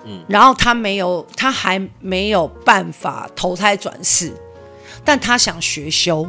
[0.06, 4.32] 嗯，然后他没有，他还没有办法投胎转世，
[5.04, 6.26] 但他想学修，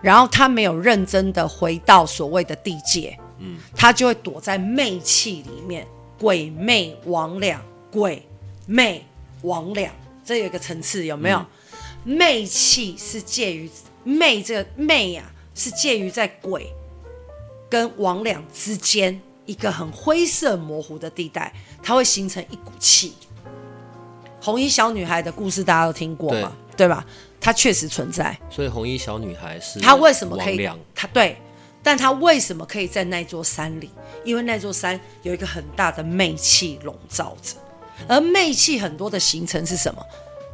[0.00, 5.86] 然后他没有认真的回到所谓的地界，嗯，他就会躲在媚气里面。
[6.18, 7.58] 鬼魅魍魉，
[7.90, 8.26] 鬼
[8.64, 9.04] 魅
[9.42, 9.90] 魍魉，
[10.24, 11.36] 这有一个层次，有没有？
[11.36, 11.46] 嗯、
[12.04, 13.70] 魅气是介于
[14.04, 16.72] 媚这个媚啊，是介于在鬼
[17.68, 23.14] 跟魍魉之间一个很灰色模糊的地带，它会形成一股气。
[24.40, 26.52] 红衣小女孩的故事大家都听过吗？
[26.70, 27.04] 对，对吧？
[27.40, 28.38] 它确实存在。
[28.50, 30.68] 所以红衣小女孩是她为什么可以？
[30.94, 31.36] 她对。
[31.82, 33.90] 但她为什么可以在那座山里？
[34.24, 37.56] 因为那座山有一个很大的媚气笼罩着，
[38.08, 40.02] 而媚气很多的形成是什么？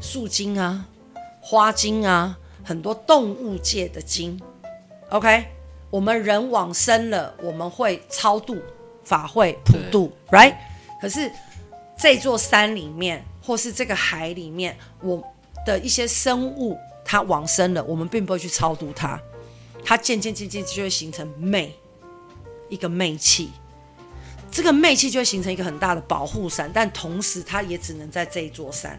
[0.00, 0.84] 树精啊，
[1.50, 4.40] 花精啊，很多动物界的精。
[5.08, 5.46] OK，
[5.90, 8.56] 我们人往生了，我们会超度、
[9.02, 10.54] 法会、普渡，right？
[11.00, 11.28] 可是
[11.98, 15.20] 这座山里面，或是这个海里面，我
[15.66, 19.20] 的一些生物它往生了，我们并不会去超度它。
[19.84, 21.74] 它渐渐渐渐就会形成魅，
[22.68, 23.50] 一个魅气，
[24.52, 28.96] 这个魅气就会形成一个很大的保护伞，但同时它也只能在这一座山。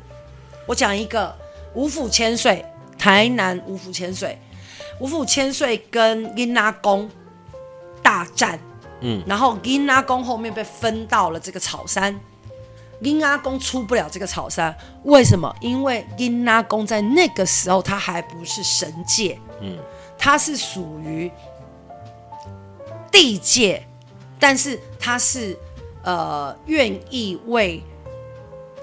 [0.67, 1.33] 我讲一个
[1.73, 2.65] 五府千岁，
[2.97, 4.37] 台南五府千岁，
[4.99, 7.09] 五府千岁跟金阿公
[8.01, 8.59] 大战，
[8.99, 12.19] 嗯，然后金阿公后面被分到了这个草山，
[13.03, 15.55] 金阿公出不了这个草山，为什么？
[15.61, 19.77] 因为金阿公在那个时候他还不是神界，嗯。
[20.23, 21.31] 他是属于
[23.11, 23.83] 地界，
[24.37, 25.57] 但是他是
[26.03, 27.81] 呃愿意为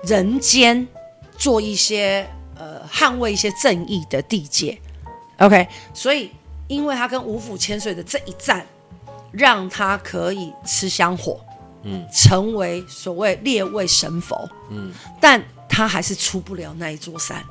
[0.03, 0.85] 人间
[1.37, 4.79] 做一些呃捍卫一些正义的地界。
[5.39, 6.31] OK，所以
[6.67, 8.67] 因为他跟五府千岁的这一战，
[9.31, 11.41] 让他可以吃香火，
[11.85, 17.43] 嗯，成为所谓列位神佛，嗯，但他还是出不了那一座山。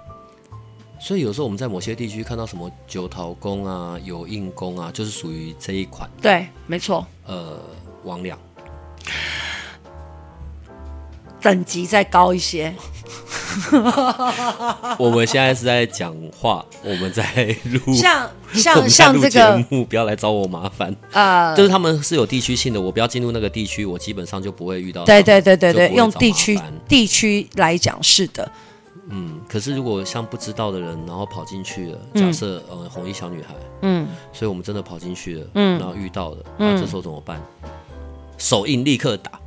[0.99, 6.09] 所以有时候我们在某些地区看到什么九桃宫啊、有印宫啊，就是属于这一款。
[6.21, 7.05] 对，没错。
[7.25, 7.59] 呃，
[8.03, 8.35] 魍魎
[11.41, 12.73] 等级再高一些。
[14.99, 17.23] 我们现在是在讲话，我们在
[17.65, 20.93] 录， 像像 像这个节目，不要来找我麻烦。
[21.13, 25.03] 啊，就是他们是有地区性的，我不要进入那个地区，我基本上就不会遇到。
[25.05, 28.51] 对对对对对，用地区地区来讲是的。
[29.09, 37.41] 嗯，可是如果像不知道的人，然后跑进去了，假设、嗯、呃红衣小女孩，嗯，所以我们真的跑进去了，嗯，然后遇到了，那、嗯、这时候怎么办？
[38.37, 39.39] 手印立刻打，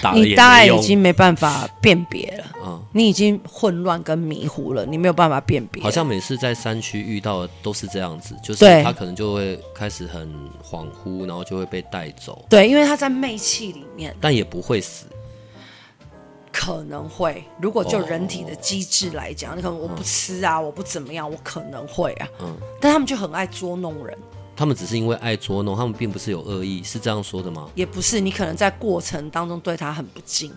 [0.00, 5.82] 打你大概已经没办法辨别了，嗯，你已经混乱跟迷糊了，你没有办法辨别。
[5.82, 10.28] 好像每次在山区遇到的都是这样子，就是他可能就会开始很
[10.62, 12.44] 恍惚，然后就会被带走。
[12.48, 15.06] 对，因为他在媚气里面，但也不会死。
[16.52, 22.28] 可能会，如果就人体的机制来讲，你可能我不吃啊，我不怎么样，我可能会啊。
[22.42, 24.16] 嗯，但他们就很爱捉弄人。
[24.62, 27.68] 他们只是因为爱捉弄，他们并不是有恶意，是这样说的吗？
[27.74, 30.52] 也不是，你可能在过程当中对他很不敬，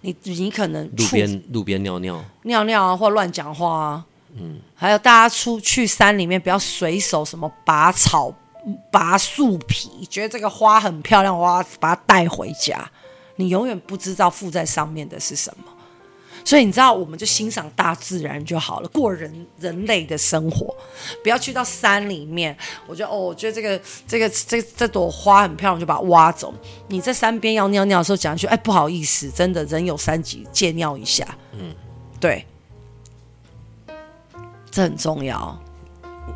[0.00, 4.06] 你你可能路边路边尿尿尿尿啊，或乱讲话啊。
[4.38, 8.34] 嗯，还有大家出去山里面不要随手什么拔草
[8.90, 12.90] 拔树皮，觉得这个花很漂亮，我要把它带回家。
[13.36, 15.64] 你永远不知道附在上面的是什么。
[16.46, 20.72] 所以你知道，我们就欣赏大自然就好了，过人人类的生活，
[21.20, 22.56] 不要去到山里面。
[22.86, 26.54] 我觉得哦，我觉得这个这个这这朵花很漂亮，就把它挖走。
[26.86, 31.26] 你在山边要尿尿的时候讲一句，哎，不好意思，真的人有三急，借尿一下。
[31.58, 31.74] 嗯，
[32.20, 32.46] 对，
[34.70, 35.60] 这很重要。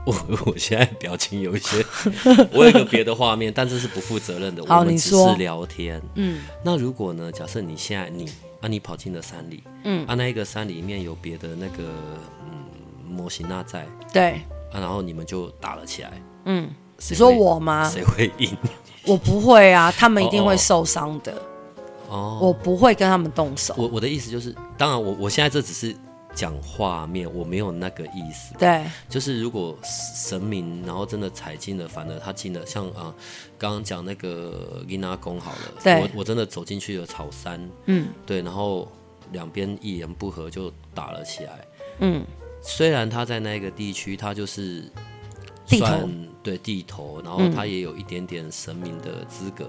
[0.05, 0.15] 我
[0.47, 1.87] 我现在表情有一些，
[2.51, 4.67] 我有一个别的画面，但这是不负责任的。
[4.67, 6.03] 好，我们只是聊天。
[6.17, 7.31] 嗯，那如果呢？
[7.31, 8.29] 假设你现在你。
[8.61, 11.85] 啊，你跑进了山里，嗯，啊，那一个山里面有别的那个
[12.45, 12.65] 嗯
[13.09, 14.33] 模型那在，对，
[14.73, 16.13] 啊，然后你们就打了起来，
[16.45, 16.71] 嗯，
[17.09, 17.89] 你说我吗？
[17.89, 18.57] 谁会赢？
[19.07, 21.35] 我不会啊， 他们一定会受伤的，
[22.09, 23.75] 哦，我不会跟他们动手。
[23.77, 25.97] 我我的意思就是，当然我我现在这只是。
[26.35, 28.55] 讲画面，我没有那个意思。
[28.59, 33.15] 对，就是如果神明，然后真的踩进了，反而他进了，像啊，
[33.59, 38.91] 刚刚讲那个丽娜宫好了，对，我我真的走进去了草山，嗯，对，然后
[39.33, 41.67] 两边一言不合就打了起来，
[41.99, 42.25] 嗯，
[42.63, 44.91] 虽然他在那个地区，他就是
[45.67, 46.09] 地头，
[46.43, 49.69] 对地头，然后他也有一点点神明的资格。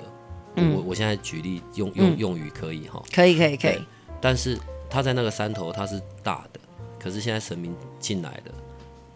[0.55, 3.79] 嗯，我我现在举例用用用语可以哈，可以可以可以，
[4.21, 4.57] 但是。
[4.91, 6.59] 他在那个山头，他是大的，
[6.99, 8.53] 可是现在神明进来了，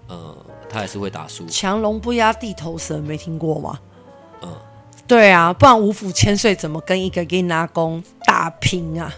[0.07, 0.37] 呃，
[0.69, 1.45] 他还是会打输。
[1.47, 3.79] 强龙不压地头蛇，没听过吗？
[4.41, 4.49] 嗯，
[5.05, 9.13] 对啊，不然五府千岁怎么跟一个给拿公打拼啊？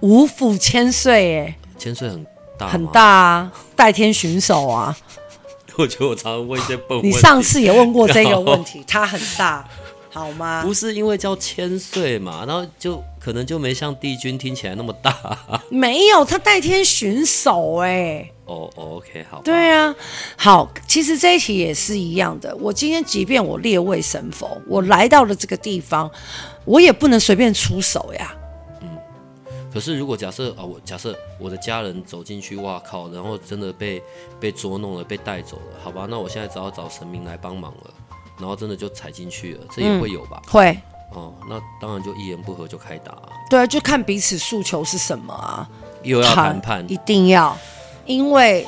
[0.00, 2.26] 五府千岁，哎，千岁很
[2.58, 4.94] 大，很大啊，代天巡守啊。
[5.76, 7.08] 我觉得我常常问一些笨问题。
[7.08, 9.66] 你上次也问过这个问题， 他很大。
[10.12, 10.62] 好吗？
[10.64, 15.64] 不是因为叫千岁嘛，然后就可能就没像帝君听起来那么大，啊。
[15.70, 18.30] 没有，他代天巡守哎。
[18.44, 19.40] 哦，OK，好。
[19.42, 19.94] 对啊，
[20.36, 22.54] 好，其实这一题也是一样的。
[22.56, 26.10] 我今天即便我列位神佛，我来到了这个地方，
[26.66, 28.36] 我也不能随便出手呀。
[28.82, 28.88] 嗯。
[29.72, 34.02] 可是如果假设啊，我假设我的家人走进去，哇靠，然后真的被
[34.38, 36.06] 被捉弄了，被带走了，好吧？
[36.10, 37.94] 那我现在只好找神明来帮忙了。
[38.38, 40.42] 然后真的就踩进去了，这也会有吧？
[40.44, 40.78] 嗯、会
[41.14, 43.28] 哦，那当然就一言不合就开打，啊。
[43.48, 45.68] 对啊，就看彼此诉求是什么啊。
[46.02, 47.56] 又要谈判，一定要，
[48.04, 48.66] 因为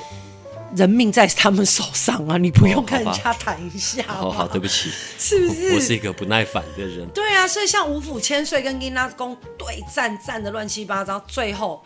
[0.74, 2.38] 人命在他们手上啊！
[2.38, 4.48] 你不用跟人家谈一下好好。
[4.48, 5.74] 对不起，是不是？
[5.74, 7.06] 我是一个不耐烦的人。
[7.10, 11.84] 对啊，所以像五府千岁跟银阿公对战，战的乱七八糟，最后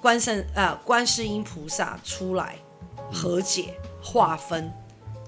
[0.00, 2.56] 关圣呃观世音菩萨出来
[3.12, 4.72] 和解划分。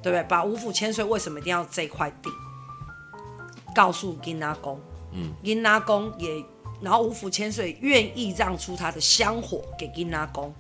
[0.03, 0.25] 对不对？
[0.31, 2.31] 把五府千岁为什么一定要这块地？
[3.75, 4.81] 告诉金拉公，
[5.13, 6.45] 嗯，金拉公也，
[6.81, 10.55] 然后五府千岁愿意让出他的香火给金拉公，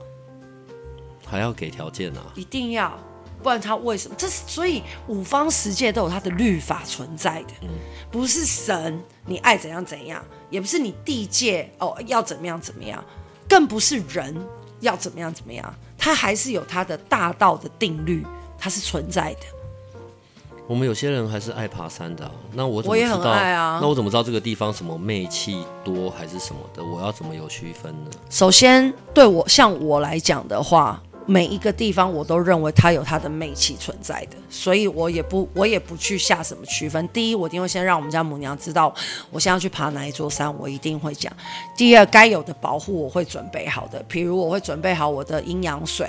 [1.26, 2.32] 还要给条件啊？
[2.34, 2.98] 一定要，
[3.42, 4.14] 不然他为什么？
[4.18, 7.68] 这是所以五方十界都有他的律法存在的，嗯，
[8.10, 13.04] 不是神你爱怎样怎样，也不是你地界哦要怎么样怎么样，
[13.48, 14.36] 更不是人
[14.80, 18.26] 要怎么样怎么样，他还是有他的大道的定律。
[18.62, 19.40] 它是存在的。
[20.70, 23.08] 我们有些人还是爱爬山的、啊，那我怎么知道？
[23.08, 23.80] 我也很爱啊。
[23.82, 26.80] 那我怎么知道这个地方什么媚气多还是什么的？
[26.84, 28.10] 我要怎么有区分呢？
[28.30, 37.08] 首先，对我像我来讲的话，每一个地方我都认为它有它的媚气存在的，所以我也不我也不去下什么区分。
[37.08, 38.94] 第一，我一定会先让我们家母娘知道，
[39.32, 41.32] 我现在要去爬哪一座山，我一定会讲。
[41.76, 46.08] 第二，该有的保护我会准备好的，比如我会准备好我的阴阳水，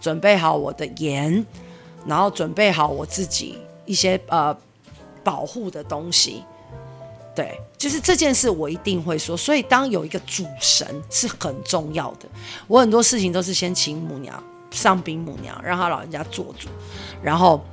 [0.00, 1.44] 准备好我的盐。
[2.06, 4.56] 然后准备好我自己一些呃
[5.24, 6.44] 保护的东西，
[7.34, 9.36] 对，就是这件事我一定会说。
[9.36, 12.28] 所以当有一个主神是很重要的，
[12.66, 16.68] 我很多事情都是先请母娘上禀母娘，让他老人家做主，
[17.22, 17.64] 然后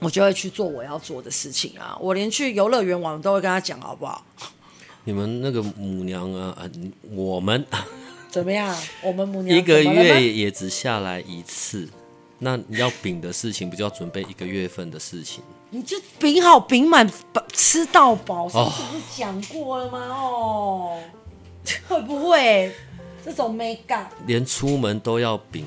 [0.00, 1.96] 我就会去做我要做的事情啊。
[2.00, 4.24] 我连去游乐园玩都会跟他讲，好不好？
[5.04, 6.56] 你们那个母娘啊，
[7.12, 7.64] 我们
[8.30, 8.76] 怎么样？
[9.02, 11.88] 我们母娘 一个月也只下来一次。
[12.42, 15.44] 那你要饼的事情，不就要准备一个月份的事情？
[15.68, 17.08] 你就饼好饼满，
[17.52, 19.98] 吃到饱，上次不是讲过了吗？
[20.08, 20.98] 哦，
[21.86, 22.74] 会不会
[23.24, 24.10] 这种美感？
[24.26, 25.64] 连出门都要饼，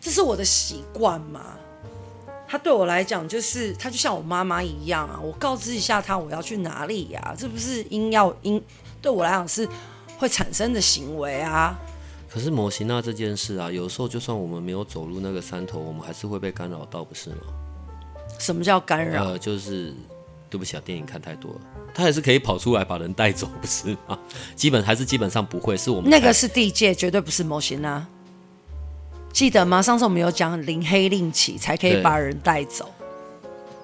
[0.00, 1.40] 这是我的习惯嘛？
[2.48, 5.18] 他对我来讲，就是他就像我妈妈一样啊。
[5.22, 8.62] 我告知一下他我要去哪里呀、啊，这不是应要应
[9.00, 9.68] 对我来讲是
[10.18, 11.78] 会产生的行为啊。
[12.36, 17.36] 可是摩西娜这件事啊，有时候就算我们没有走入那个山头，我们还是会被干扰到，不是吗？
[18.38, 19.24] 什么叫干扰？
[19.24, 19.94] 呃，就是
[20.50, 21.60] 对不起啊，电影看太多了，
[21.94, 24.18] 他还是可以跑出来把人带走，不是吗？
[24.54, 28.06] 基本还是基本上不会，是我们那个是地界，绝对不是摩西娜。
[29.32, 29.80] 记得吗？
[29.80, 32.92] 上次我们有讲零黑令旗才可以把人带走。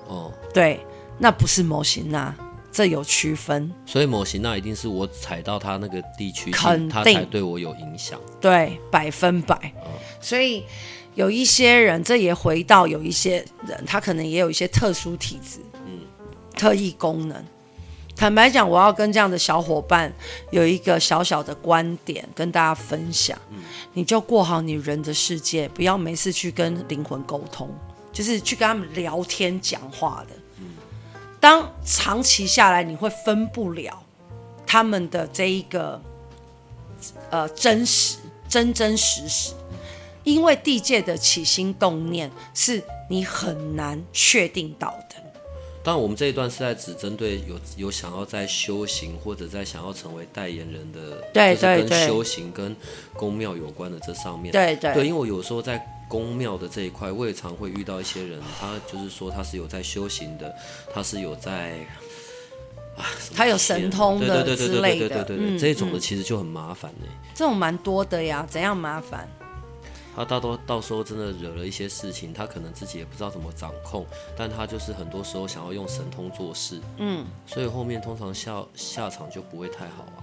[0.09, 0.79] 哦，对。
[1.19, 2.35] 那不是摩西娜，
[2.73, 3.71] 这有区分。
[3.85, 8.19] 所以摩西娜一定是我踩到他那个地区，肯定他才对我有影响。
[8.41, 9.57] 对，百分百。
[9.85, 10.65] 嗯、所以
[11.15, 16.01] 有一些人，这也回到有一些人，他可能也有一些特殊体质，嗯，
[16.57, 17.45] 特异功能。
[18.15, 20.13] 坦白讲，我要跟这样的小伙伴
[20.51, 23.37] 有一个小小的观点跟大家分享。
[23.51, 23.59] 嗯、
[23.95, 27.69] 你就过好你人的世界，不要没事去跟灵魂沟通，
[28.13, 30.37] 就是去跟他们聊天讲话的。
[31.43, 34.03] 嗯、当长期下来，你会分不了
[34.65, 36.01] 他们的这一个
[37.31, 38.19] 呃真实
[38.49, 39.53] 真真实实，
[40.25, 45.17] 因为地界的起心动念是你很难确定到的。
[45.85, 52.77] 当然，我们这一段是在只针对有有想要在修行或者在想要成为代言人的，对对对，跟修行跟
[53.15, 54.95] 宫庙有关的这上面，对对。
[54.95, 58.39] 对，因为我有时候在宫庙的这一块，未尝会遇到一些人。
[58.61, 60.55] 他就是说，他是有在修行的，
[60.93, 61.79] 他是有在
[62.99, 63.01] 啊，
[63.35, 64.19] 他有神通。
[64.19, 67.07] 对对对对对对对，这种的其实就很麻烦呢。
[67.35, 69.27] 这种蛮多的呀，怎样麻烦？
[70.15, 74.05] 他大多到时候真的惹了一些事情，他可能自己也不知道怎么掌控，
[74.37, 76.79] 但他就是很多时候想要用神通做事。
[76.99, 80.21] 嗯，所以后面通常下下场就不会太好啊。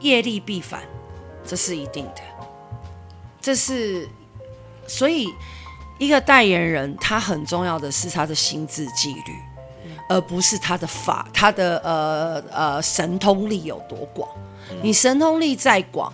[0.00, 0.82] 业力必反，
[1.46, 2.20] 这是一定的。
[3.40, 4.08] 这是。
[4.90, 5.32] 所以
[5.98, 9.32] 一个代言人，他很重要的是他的心智纪律，
[9.84, 14.28] 嗯、而不是他的法，他的呃呃神通力有多广。
[14.70, 16.12] 嗯、你神通力再广。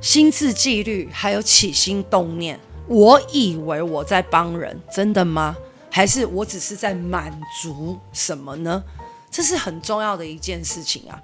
[0.00, 5.54] 心智纪律，还有起心动念，我以为我在帮人，真的吗？
[5.90, 7.30] 还是我只是在满
[7.60, 8.82] 足什么呢？
[9.30, 11.20] 这是很重要的一件事情啊！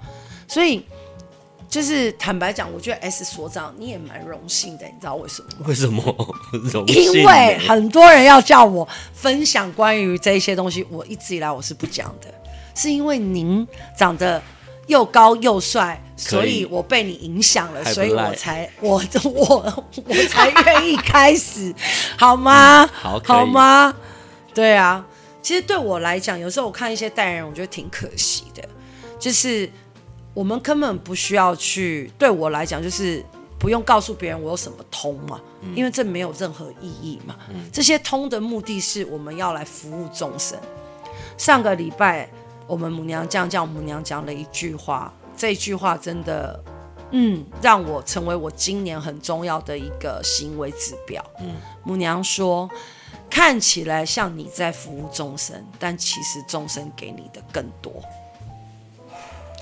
[0.47, 0.85] 所以，
[1.69, 5.47] 就是坦白讲，我觉得 S 所长你也蛮荣幸的，你知道为什么？
[5.67, 6.01] 为什么
[6.71, 7.13] 荣幸？
[7.13, 12.33] 因为很多人要叫我分享关于这些东西，我一直以来我是不讲的，
[12.75, 14.41] 是因为您长得。
[14.87, 21.75] 又高又帅，所以我被你影响了，所以我才我我我才愿意开始，
[22.17, 22.83] 好吗？
[22.83, 23.93] 嗯、好，好吗？
[24.53, 25.05] 对啊，
[25.41, 28.63] 其实对我来讲，有时候我看一些代言人，我觉得挺可惜的，
[29.19, 29.69] 就是
[30.37, 33.25] 我们根本不需要去，对我来讲，就是
[33.57, 37.35] 不用告诉别人我有什么通嘛，嗯、因为这没有任何意义嘛。
[37.49, 40.55] 嗯、这些通的目的是我们要来服务众生。
[41.37, 42.29] 上个礼拜。
[42.67, 46.61] 我们母娘这样叫母娘讲了一句话，这句话真的，
[47.11, 51.23] 嗯，让我成为我今年很重要的一个行为指标。
[51.39, 52.69] 嗯，母娘说，
[53.29, 58.03] 看起来像你在服务众生，但其实众生给你的更多。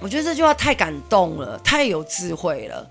[0.01, 2.87] 我觉得这句话太感动了，太有智慧了。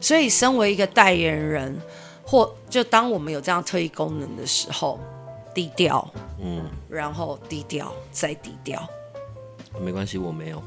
[0.00, 1.76] 所以，身为一个代言人，
[2.24, 5.00] 或就当我们有这样特异功能的时候，
[5.54, 6.06] 低调，
[6.40, 8.86] 嗯，然后低调再低调。
[9.80, 10.62] 没关系，我没有。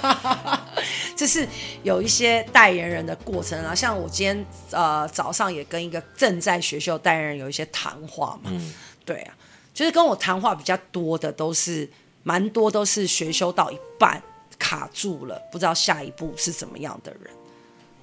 [1.16, 1.46] 就是
[1.82, 8.50] 有一些代言人的过程啊，像我今天呃早上也跟一个正在学修代言人有一些谈话嘛。
[8.52, 8.72] 嗯，
[9.04, 9.34] 对啊，
[9.72, 11.88] 就是跟我谈话比较多的都是
[12.22, 14.22] 蛮多都是学修到一半
[14.58, 17.30] 卡住了，不知道下一步是怎么样的人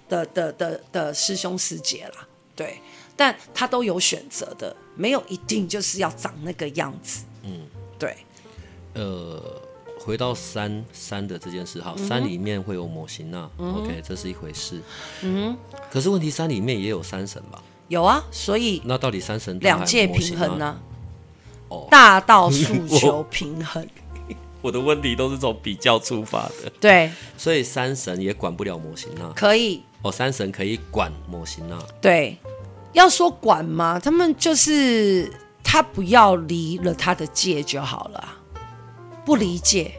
[0.08, 2.28] 的的的的，师兄师姐啦。
[2.56, 2.80] 对，
[3.16, 7.26] 但他都有选择的，没有一定就是要长那个样子。
[7.44, 8.18] 嗯，对，
[8.94, 9.62] 呃。
[10.04, 14.82] 回到山山的这件事，哈，山里面会有模型啊、嗯、，OK，这是一回事。
[15.22, 15.56] 嗯，
[15.92, 17.62] 可是问题山里面也有山神吧？
[17.88, 20.82] 有啊，所以那到底山神两界平衡呢？
[21.68, 23.88] 哦，大道诉求平衡。
[24.62, 26.72] 我，的问题都是从比较出发的。
[26.80, 29.32] 对，所以山神也管不了摩西娜。
[29.36, 31.78] 可以哦，山神可以管摩西娜。
[32.00, 32.38] 对，
[32.94, 35.32] 要说管吗，他们就是
[35.64, 38.38] 他不要离了他的界就好了。
[39.26, 39.92] 不理解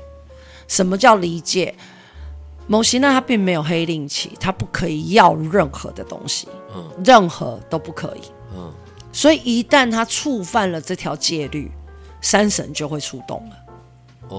[0.66, 1.74] 什么叫理解？
[2.68, 8.20] 摩西娜他并没有黑令旗，他不可以要任何的东西，嗯，任何都不可以，
[8.54, 8.72] 嗯，
[9.12, 11.70] 所以一旦他触犯了这条戒律，
[12.20, 13.61] 山神就会出动了，哦、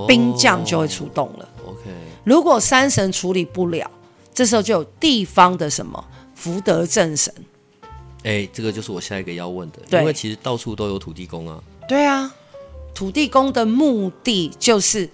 [0.08, 1.50] 兵将就会出动了。
[1.66, 1.90] OK，
[2.24, 3.90] 如果山神处理不了，
[4.34, 6.04] 这时候就有地方的什么
[6.36, 7.34] 福德正神。
[8.24, 11.62] 哎，这个就是我下一个要问的，对因为其实到处都有土地公啊。
[11.88, 12.34] 对啊。
[12.96, 15.10] 土地公的目的就是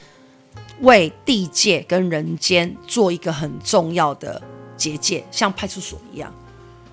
[0.81, 4.41] 为地界跟人间做一个很重要的
[4.75, 6.33] 结界，像派出所一样。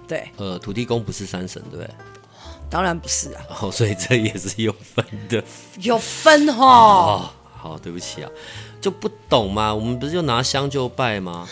[0.07, 1.91] 对，呃，土地公不是山神，对不对？
[2.71, 3.43] 当然不是啊。
[3.61, 5.43] 哦，所以这也是有分的。
[5.81, 6.55] 有分哦。
[6.57, 7.31] 哦，
[7.69, 8.31] 好，对不起啊，
[8.81, 9.75] 就不懂嘛。
[9.75, 11.49] 我们不是就拿香就拜吗？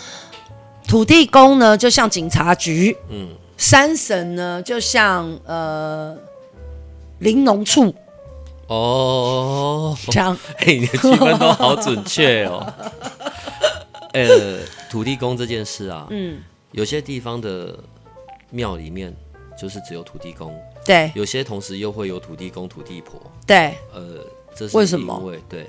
[0.87, 2.97] 土地公呢，就像警察局。
[3.09, 3.29] 嗯。
[3.57, 6.17] 山神呢，就像呃，
[7.21, 7.95] 林农处。
[8.67, 12.67] 哦， 这样，哎，你的区分都好准确哦。
[14.13, 14.59] 呃，
[14.91, 16.43] 土地公这件事啊，嗯，
[16.73, 17.79] 有些地方的
[18.51, 19.15] 庙里面
[19.57, 20.53] 就是只有土地公，
[20.85, 24.19] 对，有些同时又会有土地公、土地婆，对，呃，
[24.57, 25.33] 这是为什么？
[25.49, 25.67] 对，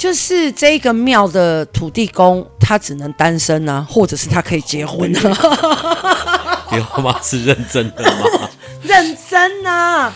[0.00, 6.66] 就是这个庙的土地公他只能单身啊，或者是他可以结婚啊？
[6.72, 7.20] 有吗？
[7.22, 8.48] 是认真的吗？
[8.82, 10.10] 认真啊！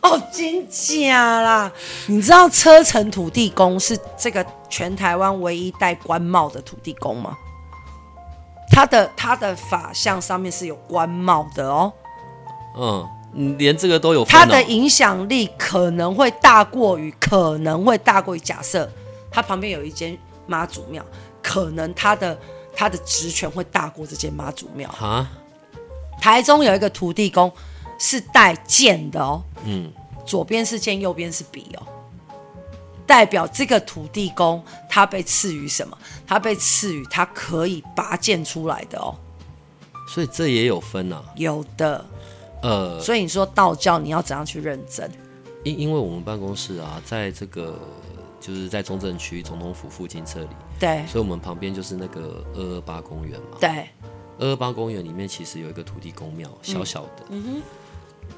[0.00, 1.72] 哦，真假啦！
[2.06, 7.36] 你知道车城土地公是这个全台湾唯一戴官帽的土地公吗？
[8.70, 11.92] 他的他的法相上面是有官帽的哦。
[12.78, 13.08] 嗯，
[13.58, 14.26] 连这个都有、哦。
[14.28, 18.40] 他的影响力可能会大过于，可能会大过于。
[18.40, 18.90] 假设
[19.30, 20.16] 他旁边有一间
[20.46, 21.04] 妈祖庙，
[21.42, 22.38] 可能他的
[22.74, 24.90] 他的职权会大过这间妈祖庙。
[24.90, 25.26] 哈，
[26.20, 27.52] 台中有一个土地公。
[27.98, 29.90] 是带剑的哦，嗯，
[30.26, 31.86] 左边是剑，右边是笔哦，
[33.06, 35.96] 代表这个土地公他被赐予什么？
[36.26, 39.16] 他被赐予他可以拔剑出来的哦，
[40.06, 42.04] 所以这也有分啊，有的，
[42.62, 45.08] 呃，所以你说道教你要怎样去认证？
[45.64, 47.78] 因因为我们办公室啊，在这个
[48.40, 50.48] 就是在中正区总统府附近这里，
[50.78, 53.88] 对，所以我们旁边就是那个二二八公园嘛，对，
[54.38, 57.62] 二二八公园里面其实有一个土地公庙，小小的，嗯，嗯哼。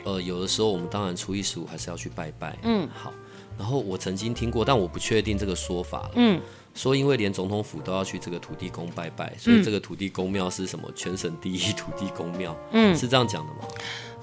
[0.05, 2.57] 呃，有的时候我们当然初一十五还是要去拜拜。
[2.63, 3.13] 嗯，好。
[3.59, 6.09] 然后我曾经听过，但我不确定这个说法。
[6.15, 6.41] 嗯，
[6.79, 10.89] 说因为连总统府都要去这个土地公拜拜，所以这个土地公庙是什么？
[10.95, 12.57] 全省第一土地公庙。
[12.71, 13.67] 嗯，是这样讲的吗？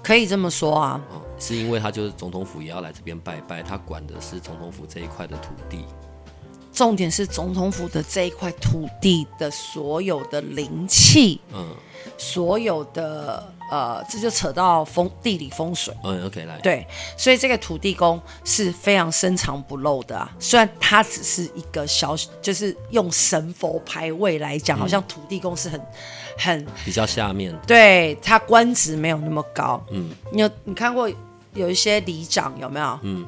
[0.01, 1.01] 可以这么说啊。
[1.12, 5.84] 哦，是因为他就是总统府也要来这边拜拜，他管的是总统府这一块的土地。
[6.72, 11.41] 重点是总统府的这一块土地的所有的灵气。
[11.53, 11.76] 嗯。
[12.18, 15.91] 所有的呃，这就扯到风地理风水。
[16.03, 16.57] 嗯，OK，来。
[16.59, 16.86] 对，
[17.18, 20.32] 所以这个土地公是非常深藏不露的啊。
[20.39, 25.82] 虽然他只是一个小，就是用神佛牌位来讲，嗯、好像土地公是很
[26.38, 27.57] 很比较下面。
[27.66, 29.84] 对，他官职没有那么高。
[29.89, 31.09] 嗯，你有你看过
[31.53, 32.99] 有一些里长有没有？
[33.01, 33.26] 嗯，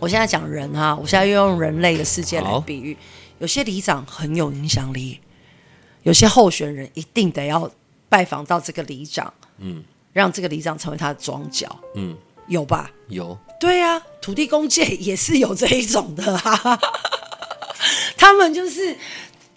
[0.00, 2.96] 我现在讲人哈，我现在又用人类的世界来比喻，
[3.38, 5.20] 有些里长很有影响力，
[6.04, 7.70] 有些候选人一定得要。
[8.10, 9.82] 拜访到这个里长，嗯，
[10.12, 12.90] 让这个里长成为他的庄脚，嗯，有吧？
[13.08, 16.78] 有，对呀、啊，土地公界也是有这一种的啊，
[18.16, 18.96] 他们就是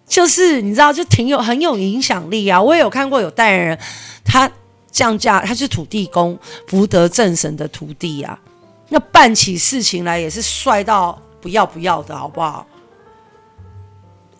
[0.07, 2.61] 就是你知道，就挺有很有影响力啊。
[2.61, 3.79] 我也有看过有代言人，
[4.23, 4.49] 他
[4.91, 6.37] 降价，他是土地公
[6.67, 8.39] 福德正神的徒弟啊，
[8.89, 12.67] 那办起事情来也是帅到不要不要的，好不好？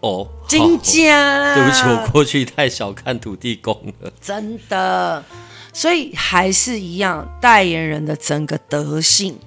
[0.01, 5.23] 哦，金家，对不起，我过去太小看土地公了，真的，
[5.73, 9.37] 所以还是一样，代言人的整个德性，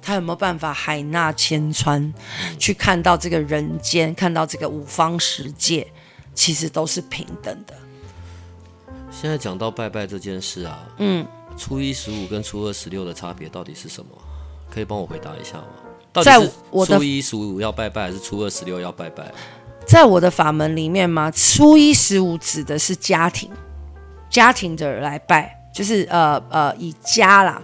[0.00, 5.86] 他有没有办法海纳千川，嗯、去看到这个人间，看到这个五方十界，
[6.34, 7.74] 其实都是平等的。
[9.10, 14.10] 现在讲到拜拜这件事啊，嗯，初一十五跟初二十六的差别到底是什么？
[14.70, 15.66] 可以帮我回答一下吗？
[16.12, 16.50] 到底是
[16.86, 19.30] 初一十五要拜拜，还是初二十六要拜拜？
[19.86, 23.50] 在我的法门里面嘛，初一十五指的是家庭，
[24.30, 27.60] 家庭的人来拜，就是呃呃以家啦。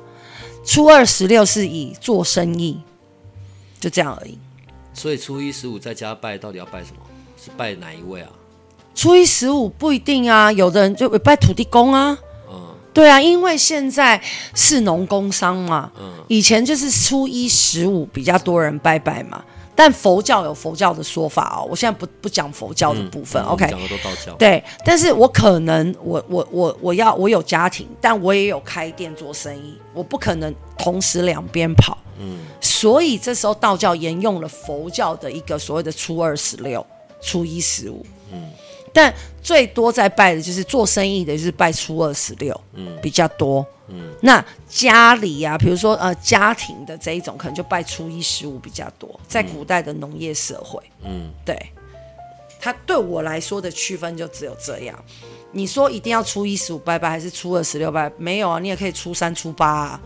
[0.65, 2.83] 初二十六是以做生意，
[3.79, 4.37] 就这样而已。
[4.93, 6.97] 所以初一十五在家拜，到底要拜什么？
[7.41, 8.29] 是拜哪一位啊？
[8.95, 12.19] 初一十五不一定啊，有的人就会拜土地公啊。
[12.51, 14.21] 嗯，对啊，因为现在
[14.55, 15.93] 是农工商嘛。
[16.01, 19.45] 嗯，以前就是初一十五比较多人拜拜嘛。
[19.77, 23.41] 但佛教有佛教的说法哦，我现在不不讲佛教的部分。
[23.43, 24.33] 嗯、OK，讲的都道教。
[24.39, 31.99] 对，但是我可能我我我我要我有家庭，但我也有开店做生意，我不可能同时两边跑。
[32.19, 36.85] 嗯，所以这时候道教沿用了佛教的一个所谓的初二十六、
[37.21, 38.05] 初一十五。
[38.33, 38.51] 嗯，
[38.97, 42.59] 但最多在拜的就是做生意的，就是拜初二十六。
[42.73, 43.65] 嗯，比较多。
[43.89, 51.55] 嗯，那家里呀、啊，比如说呃，家庭的这一种，可能就拜初一十五比较多，在古代的农业社会，嗯，对，
[52.59, 54.99] 他对我来说的区分就只有这样。
[55.53, 58.11] 你说一定要初一十五拜拜，还是初二十六拜？
[58.17, 60.01] 没有啊，你也可以初三、初八啊。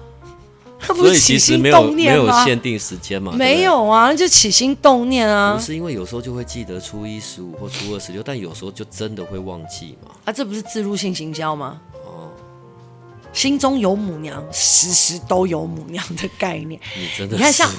[0.80, 3.32] 所以其实没有没有限定时间嘛？
[3.32, 5.54] 没有啊，那就起心动念啊。
[5.54, 10.10] 不是因为有时候就会记得初一十五或初二十六，但有时候就真的会忘记嘛。
[10.24, 11.80] 啊，这不是自入性行销吗？
[12.06, 12.30] 哦
[13.32, 16.80] 心中有母娘，时时都有母娘的概念。
[16.96, 17.70] 你真的，你看，像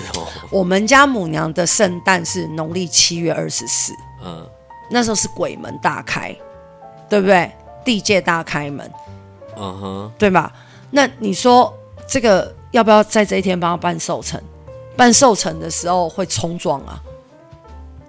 [0.49, 3.91] 我们家母娘的圣诞是农历七月二十四，
[4.24, 4.47] 嗯，
[4.89, 6.34] 那时候是鬼门大开，
[7.10, 7.52] 对不对？
[7.84, 8.89] 地界大开门，
[9.58, 10.54] 嗯哼，对吧？
[10.89, 11.74] 那你说
[12.08, 14.41] 这个要不要在这一天帮他办寿辰？
[14.97, 17.01] 办寿辰的时候会冲撞啊。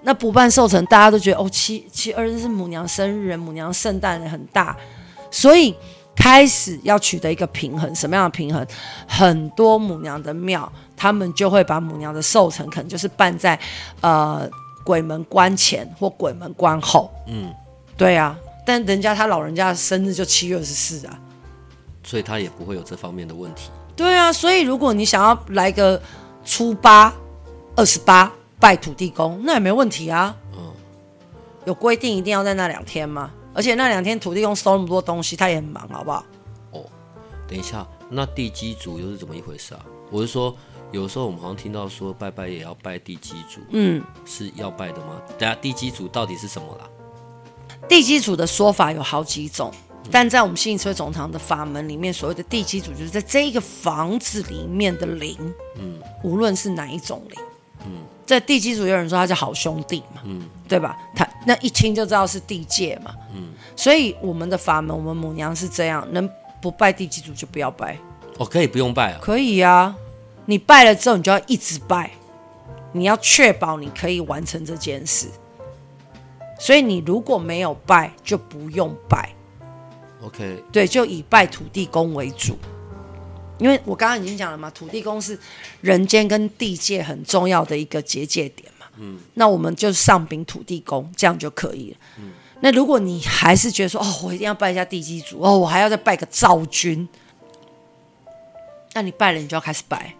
[0.01, 4.75] 那不办寿辰，大家都觉得哦，七七二是母娘生日，母娘圣诞很大，
[5.31, 5.73] 所以
[6.13, 7.95] 开始要取得一个平衡。
[7.95, 8.67] 什么样的平衡？
[9.07, 13.57] 很多母娘的庙，他们就会把母娘的寿辰，可能就是办在
[14.01, 14.45] 呃
[14.83, 17.09] 鬼门关前或鬼门关后。
[17.27, 17.49] 嗯，
[17.95, 21.17] 对啊，但人家他老人家的生日就七月二十四啊，
[22.03, 23.71] 所以他也不会有这方面的问题。
[23.95, 26.01] 对啊，所以如果你想要来个
[26.45, 27.13] 初八、
[27.75, 28.31] 二十八。
[28.59, 30.71] 拜土地公那也没问题啊，嗯，
[31.65, 33.29] 有规定一定要在那两天吗？
[33.53, 36.23] 而且那两天土地公收那么多东西，他也很忙，好不好？
[36.71, 36.85] 哦，
[37.45, 39.85] 等一下，那地基主又是怎么一回事啊？
[40.09, 40.55] 我是说，
[40.93, 45.21] 有时候我们好像听到说拜拜也要拜地基主，嗯，是要拜的吗？
[45.37, 46.87] 等下地基主到底是什么啦？
[47.89, 55.37] 地基主的说法有好几种，嗯、但在我们信车总堂的法门里面，所谓的地基主就是在这个房子里面的灵，
[55.79, 57.39] 嗯，无论是哪一种灵，
[57.85, 57.91] 嗯。
[58.25, 60.97] 在地基主有人说他叫好兄弟嘛，嗯，对吧？
[61.13, 66.27] 他那一听就知道是地界嘛，嗯，所以我们的法门，我们母娘是这样，能
[66.61, 67.97] 不拜地基主就不要拜。
[68.37, 69.19] 哦，可以不用拜啊？
[69.21, 69.93] 可以啊，
[70.45, 72.11] 你拜了之后，你就要一直拜，
[72.93, 75.27] 你要确保你可以完成这件事。
[76.57, 79.32] 所以你如果没有拜，就不用拜。
[80.23, 82.57] OK，对，就以拜土地公为主。
[83.59, 85.37] 因为我刚刚已经讲了嘛，土地公是
[85.81, 88.87] 人间跟地界很重要的一个结界点嘛。
[88.97, 91.97] 嗯，那我们就上禀土地公，这样就可以了。
[92.19, 97.07] 嗯，那如果你还是觉得说，哦，我一定要拜一下地基主，哦，我还要再拜个灶君，
[98.93, 100.13] 那你拜了，你就要开始拜。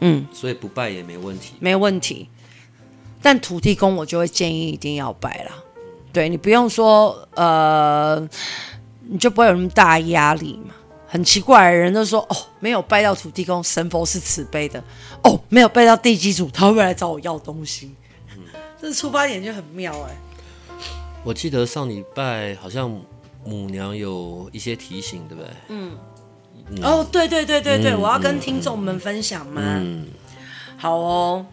[0.00, 2.28] 嗯，所以不拜也没问题，没问题。
[3.22, 5.52] 但土地公我就会建议一定要拜啦。
[6.12, 8.28] 对，你不用说，呃，
[9.10, 10.74] 你就不会有那么大压力嘛。
[11.06, 14.82] 很奇怪的人都说哦，没有拜到土地公，神佛是慈悲的。
[15.24, 17.92] 哦，没有拜到地基主，他会不会来找我要东西？
[18.36, 18.44] 嗯，
[18.80, 20.16] 这出发点就很妙哎。
[21.24, 22.88] 我记得上礼拜好像
[23.44, 25.50] 母娘有一些提醒，对不对？
[25.68, 25.98] 嗯。
[26.70, 29.60] 嗯哦，对对对对对，嗯、我要跟听众们分享吗？
[29.64, 30.06] 嗯。
[30.76, 31.44] 好哦。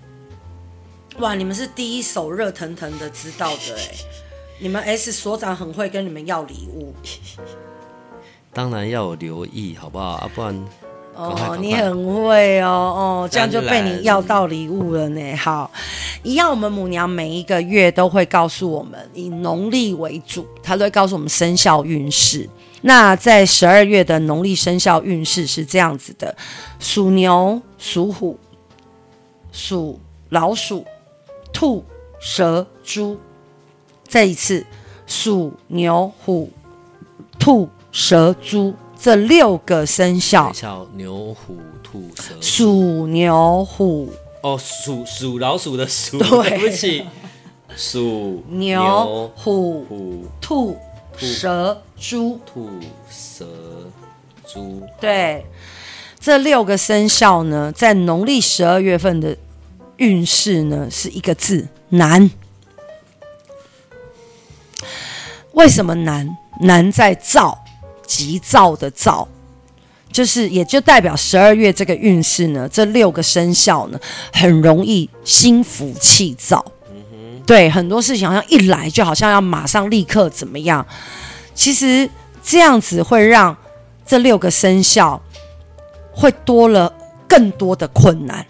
[1.18, 3.96] 哇，你们是第一手热腾腾的知道的哎，
[4.60, 6.94] 你们 S 所长很会跟你们要礼物。
[8.52, 10.06] 当然要有留意，好不好？
[10.14, 10.66] 啊，不然
[11.16, 15.36] 哦，你很会哦，哦， 这样就被你要到礼物了呢。
[15.36, 15.70] 好，
[16.24, 22.50] 一样，我们母娘每一个月都会告诉我们，以农历为主，她都会告诉我们生肖运势。
[22.82, 26.36] 那在十二月的农历生肖运势是这样子的：
[26.80, 28.40] 属牛、属虎、
[29.52, 30.00] 属
[30.30, 30.84] 老鼠、
[31.54, 31.86] 兔、
[32.20, 33.20] 蛇、猪。
[34.08, 34.66] 再一次，
[35.06, 36.50] 鼠牛、虎、
[37.38, 37.70] 兔。
[37.90, 40.54] 蛇、猪这六个生肖，
[40.94, 42.36] 牛、虎、兔、蛇。
[42.40, 44.12] 鼠牛、虎。
[44.44, 46.20] 哦，鼠鼠老鼠的鼠。
[46.20, 47.04] 对，对不起。
[47.76, 50.78] 鼠牛、虎、虎、兔、
[51.18, 52.40] 蛇、猪。
[52.46, 52.70] 兔、
[53.10, 53.48] 蛇、
[54.46, 54.84] 猪。
[55.02, 55.44] 对，
[56.20, 59.36] 这六个生肖呢，在农历十二月份的
[59.96, 62.30] 运势呢，是一个字难。
[65.58, 66.38] 为什么难？
[66.62, 67.64] 难在躁。
[68.08, 69.28] 急躁的躁，
[70.14, 74.00] 就是也就代表十二月这个运势呢，这六个生肖呢，
[74.32, 76.64] 很容易心浮气躁。
[77.46, 80.88] 对，很多事情好像一来就好像要马上立刻怎么样，
[81.54, 82.10] 其实
[82.42, 83.54] 这样子会让
[84.06, 85.22] 这六个生肖
[86.14, 86.94] 会多了
[87.28, 88.46] 更多的困难，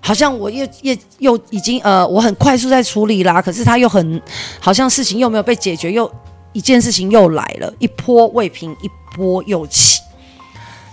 [0.00, 4.20] 好像我又又又已经呃，我很快速在处理啦，可是他又很
[4.60, 6.12] 好像事情又没有被解决又。
[6.52, 10.00] 一件事情又来了，一波未平，一波又起。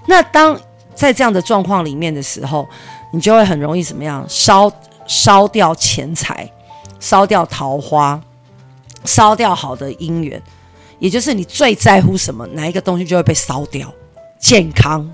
[0.05, 0.59] 那当
[0.95, 2.67] 在这样的状况里面的时候，
[3.11, 4.25] 你就会很容易怎么样？
[4.29, 4.71] 烧
[5.07, 6.49] 烧掉钱财，
[6.99, 8.21] 烧掉桃花，
[9.03, 10.41] 烧掉好的姻缘，
[10.99, 13.91] 也就是你最在乎什么，哪一个东西就会被烧掉。
[14.39, 15.09] 健康，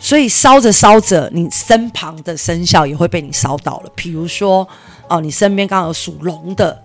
[0.00, 3.92] 所以烧着烧着，你身旁的生肖也会被你烧到了。
[3.94, 4.66] 比如说，
[5.08, 6.82] 哦，你身边刚好有属龙的。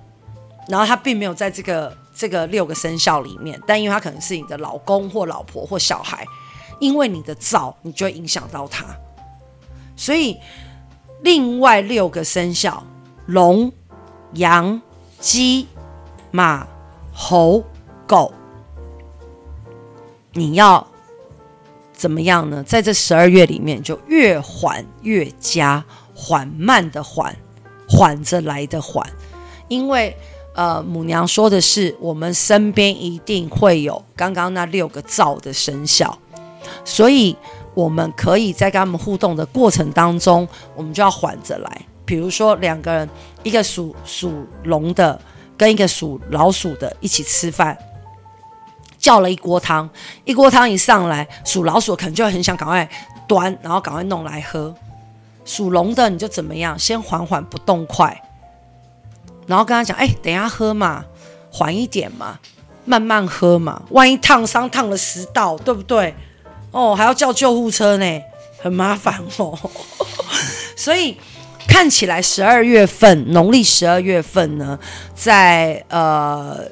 [0.69, 6.25] 然后他并没有在这个这个六个生肖里面，但因为他可能是你的老公或老婆或小孩，
[6.79, 8.85] 因为你的造，你就会影响到他。
[9.95, 10.37] 所以
[11.21, 12.83] 另外六个生肖：
[13.27, 13.71] 龙、
[14.33, 14.81] 羊、
[15.21, 15.67] 鸡、
[16.31, 16.67] 马、
[17.13, 17.63] 猴、
[18.05, 18.33] 狗，
[20.33, 20.85] 你要
[21.93, 22.61] 怎么样呢？
[22.63, 27.33] 在这十二月里面，就越缓越佳，缓慢的缓，
[27.87, 29.09] 缓着来的缓，
[29.69, 30.13] 因为。
[30.57, 36.17] 呃，母娘说的是，我们身边一定会有刚刚那六个躁的生肖，
[36.83, 37.37] 所以
[37.75, 41.81] 我们可以在跟他们互动的过程当中，我们就要缓着来。
[42.05, 43.07] 比如说两个人，
[43.43, 45.21] 一个属属龙的
[45.55, 47.77] 跟一个属老鼠的一起吃饭，
[48.97, 49.87] 叫了一锅汤，
[50.25, 52.89] 一锅汤一上来，属老鼠可能就很想赶快
[53.27, 54.73] 端，然后赶快弄来喝。
[55.45, 58.19] 属龙的你就怎么样，先缓缓不动筷，
[59.47, 61.03] 然后跟他讲，哎，等下喝嘛，
[61.49, 62.37] 缓一点嘛，
[62.85, 66.13] 慢慢喝嘛，万一烫伤烫了食道，对不对？
[66.71, 68.21] 哦，还要叫救护车呢，
[68.61, 69.57] 很麻烦哦。
[70.77, 71.17] 所以。
[71.69, 74.79] 看起来十二月份，农历十二月份呢，
[75.13, 76.65] 在呃，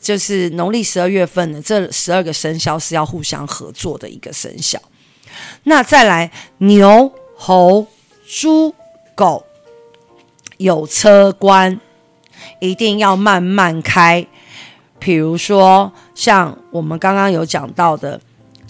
[0.00, 4.80] 就是农历十二月份呢，这十二个生肖是要互相合作的一个生肖。
[5.64, 7.86] 那再来牛、猴、
[8.26, 8.74] 猪、
[9.14, 9.44] 狗
[10.58, 11.80] 有车关，
[12.60, 14.26] 一定要慢慢开。
[14.98, 18.20] 比如说，像我们刚刚有讲到的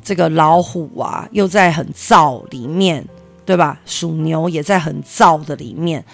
[0.02, 3.04] 这个老虎啊，又在很燥里面。
[3.48, 3.80] 对吧？
[3.86, 6.04] 属牛也在很燥的里面，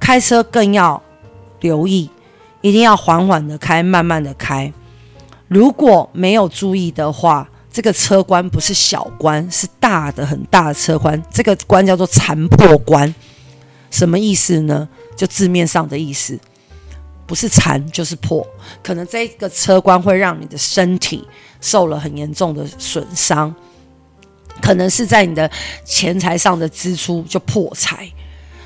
[0.00, 1.02] 开车更要
[1.60, 2.08] 留意，
[2.62, 4.72] 一定要缓缓的开，慢慢的开。
[5.46, 11.22] 如果没有注意的话，这个车关不是小关，是大的很大的车关。
[11.30, 13.14] 这个关叫做残破关，
[13.94, 14.88] 什么意思呢？
[15.14, 16.36] 就字面上的意思，
[17.26, 18.44] 不是残就是破。
[18.82, 21.24] 可能这个车关会让你的身体
[21.60, 23.54] 受了很严重的损伤。
[24.60, 25.48] 可能是在你的
[25.84, 28.10] 钱财上的支出就破财，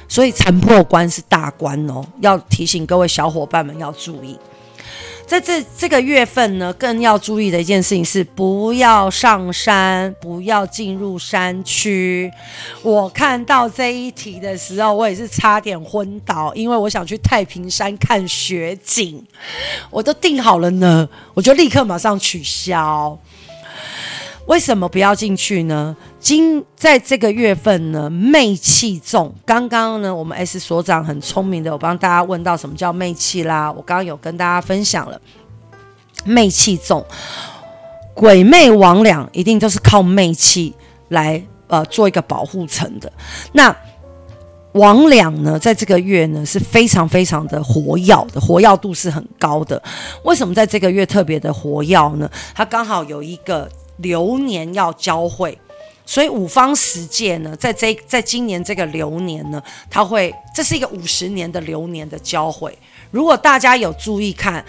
[0.08, 4.38] 所以残破关是大关哦，要提醒各位小伙伴们要注意。
[5.28, 12.32] 在这这个月份呢，更要注意的一件事情是，不要上山，不要进入山区。
[12.80, 19.22] 我看到这一题的时候，我也是差点昏倒，因为我想去太平山看雪景，
[19.90, 23.18] 我都订好了呢，我就立刻马上取消。
[24.46, 25.94] 为什么不要进去呢？
[26.20, 29.32] 今在这个月份呢，媚气重。
[29.46, 33.70] 刚刚呢，我们 S 所长很聪明的，我帮大家问到什么叫媚气啦。
[33.70, 35.20] 我刚刚有跟大家分享了，
[36.24, 37.04] 媚气重，
[38.14, 40.74] 鬼魅魍魉一定都是靠媚气
[41.08, 43.10] 来呃做一个保护层的。
[43.52, 43.70] 那
[44.72, 49.80] 魍魉呢，在这个月呢是非常非常的活跃的，活跃度是很高的。
[50.24, 52.28] 为什么在这个月特别的活跃呢？
[52.54, 53.68] 它刚好有一个。
[54.00, 55.58] 流年要交汇，
[56.11, 62.76] 所以五方十界呢，在这在今年这个流年呢，它会这是一个五十年的流年的交汇。
[63.11, 64.64] 如果大家有注意看，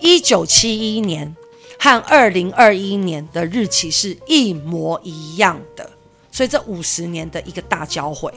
[0.00, 1.34] 一九七一年
[1.80, 5.90] 和二零二一年的日期是一模一样的，
[6.30, 8.32] 所以这五十年的一个大交汇，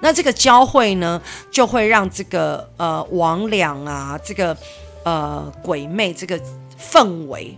[0.00, 1.20] 那这个交汇呢，
[1.50, 4.56] 就会让这个呃魍魉啊，这个
[5.04, 6.40] 呃鬼魅这个
[6.80, 7.54] 氛围。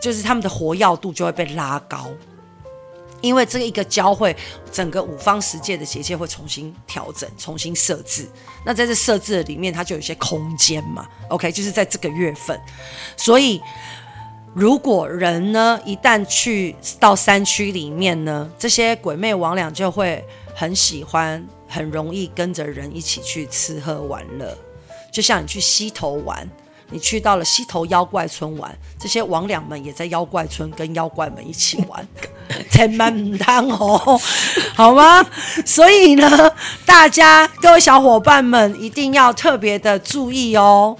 [0.00, 2.06] 就是他们的活跃度就会被拉高，
[3.20, 4.36] 因为这一个交汇，
[4.72, 8.28] 整个五方十界的结界会重新调整、重新设置。
[8.64, 11.06] 那在这设置里面，它就有些空间嘛。
[11.28, 12.60] OK，就是在这个月份，
[13.16, 13.60] 所以
[14.54, 24.56] 如果人呢一旦去到山区里面呢，这些鬼魅魍魉就会很喜欢，很容易跟着人一起去吃喝玩乐，
[25.12, 26.48] 就像你去溪头玩。
[26.90, 32.06] 你去到了溪头妖怪村玩，这些魍魎们也在妖怪村跟妖怪们一起玩，
[32.70, 34.20] 千万唔当哦，
[34.74, 35.24] 好吗？
[35.64, 36.52] 所以呢，
[36.84, 40.96] 大家各位小伙伴们一定要特别的注意哦。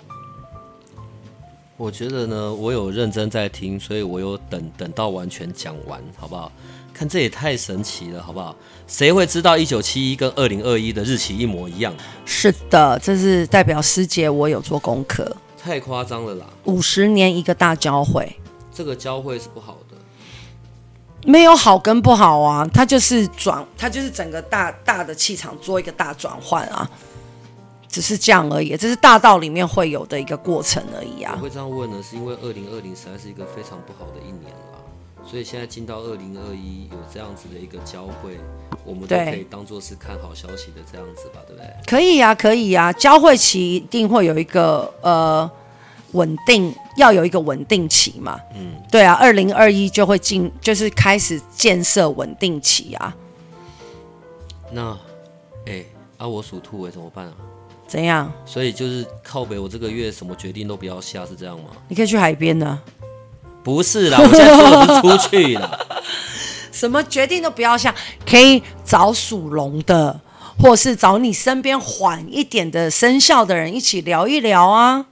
[1.76, 6.53] 我觉得呢，我有认真在听，所以我有等等到完全讲完，好不好？
[6.93, 8.55] 看这也太神奇了，好不好？
[8.86, 11.95] 谁会知道一九七一跟二零二一的日期一模一样？
[12.26, 15.34] 是的，这是代表师姐我有做功课。
[15.62, 16.46] 太夸张了啦！
[16.64, 18.36] 五十年一个大交汇，
[18.72, 19.96] 这个交汇是不好的，
[21.26, 26.90] 没有好跟不好啊，它就是转，它就是整个大大的气场做一个大转换啊，
[27.88, 31.34] 只是这样而已，这是大道里面会有的一个过程而已啊。
[31.36, 34.70] 我会这样问呢，是因为二零二零实在是一个非常不好的一年了。
[35.31, 38.37] 所以现在进到二零二一有这样子的一个交汇，
[38.85, 41.70] 我们都可以当做是看好消息的这样子吧，对不对？
[41.87, 42.93] 可以呀、啊，可以呀、啊。
[42.95, 45.49] 交汇期一定会有一个呃
[46.12, 48.41] 稳定，要有一个稳定期嘛。
[48.57, 53.16] 嗯，对啊，二零二一就会进，就是开始建设稳定期啊。
[54.72, 54.99] 那，
[55.66, 55.85] 哎，
[56.18, 57.35] 啊，我属兔哎，怎么办啊？
[57.87, 58.33] 怎样？
[58.45, 61.70] 所以就是靠北，我这个月什么决定都不要下，是这样吗？
[61.87, 62.83] 你可以去海边呢。
[63.62, 65.78] 不是啦，我现在说的是出去了。
[66.72, 67.94] 什么决定都不要下，
[68.26, 70.20] 可以找属龙的，
[70.58, 75.06] 或是找你身边缓一点的生肖的人一起聊一聊啊。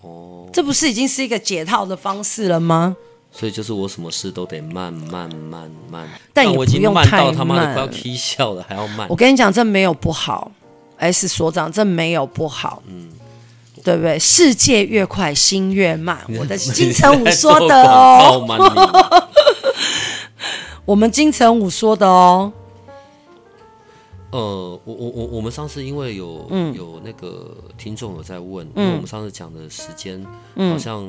[0.00, 2.96] 哦，这不是已经是一个解套的方式了吗？
[3.30, 9.08] 所以就是我什么事都得慢慢慢慢，但也不用太慢，到他妈的快要踢笑了还要慢。
[9.10, 10.52] 我跟你讲，这没有不好
[10.98, 13.10] ，S 所长，这没有不好，嗯，
[13.84, 14.18] 对不对？
[14.18, 16.18] 世界越快，心越慢。
[16.38, 18.44] 我的金城武说的哦，
[20.84, 22.52] 我们金城武说的哦。
[24.30, 30.26] 呃，我我我我们上次因为有、嗯、有那个听众有在问，嗯、因为我们上次讲的时间
[30.56, 31.06] 好像。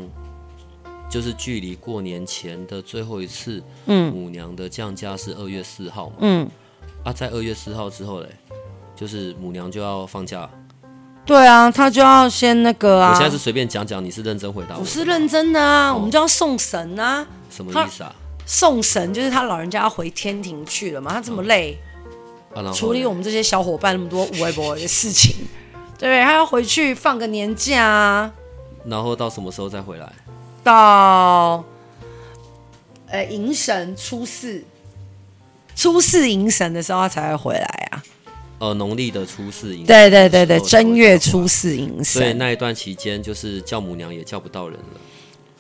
[1.08, 6.50] 就是距离过年前的最后一次，嗯，母娘的降价是二月四号嘛，嗯，
[7.04, 8.30] 啊，在二月四号之后嘞，
[8.96, 10.50] 就是母娘就要放假，
[11.26, 18.14] 对啊，他就要先那个啊，我现在是随便讲讲，你是认真回答我，我是认真的啊，哦、我们就要送神啊，什么意思啊？
[18.46, 21.76] 送神就是他老人家要回天庭去了嘛，他这么累，
[22.54, 25.36] 嗯啊、处理我们这些小伙伴那么多无微博的事情，
[25.98, 28.32] 对，他要回去放个年假啊，
[28.86, 30.14] 然后到什么时候再回来？
[30.64, 31.64] 到，
[33.08, 34.64] 呃，迎神初四，
[35.76, 38.04] 初四迎神的时候他才会回来啊。
[38.60, 39.88] 呃，农历的初四迎神。
[39.88, 42.22] 对对对对，正月初四迎神。
[42.22, 45.00] 所以那一段期间，就是叫母娘也叫不到人了。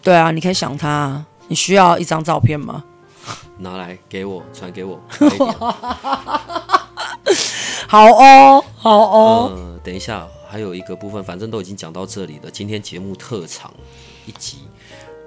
[0.02, 2.84] 对啊，你可以想他，你需要一张照片吗？
[3.60, 5.02] 拿来给我，传给我。
[7.88, 9.52] 好哦，好哦。
[9.54, 12.52] 呃，等一下，还有一个部分，反正都已经讲到这里了。
[12.52, 13.72] 今天节目特长
[14.26, 14.60] 一集。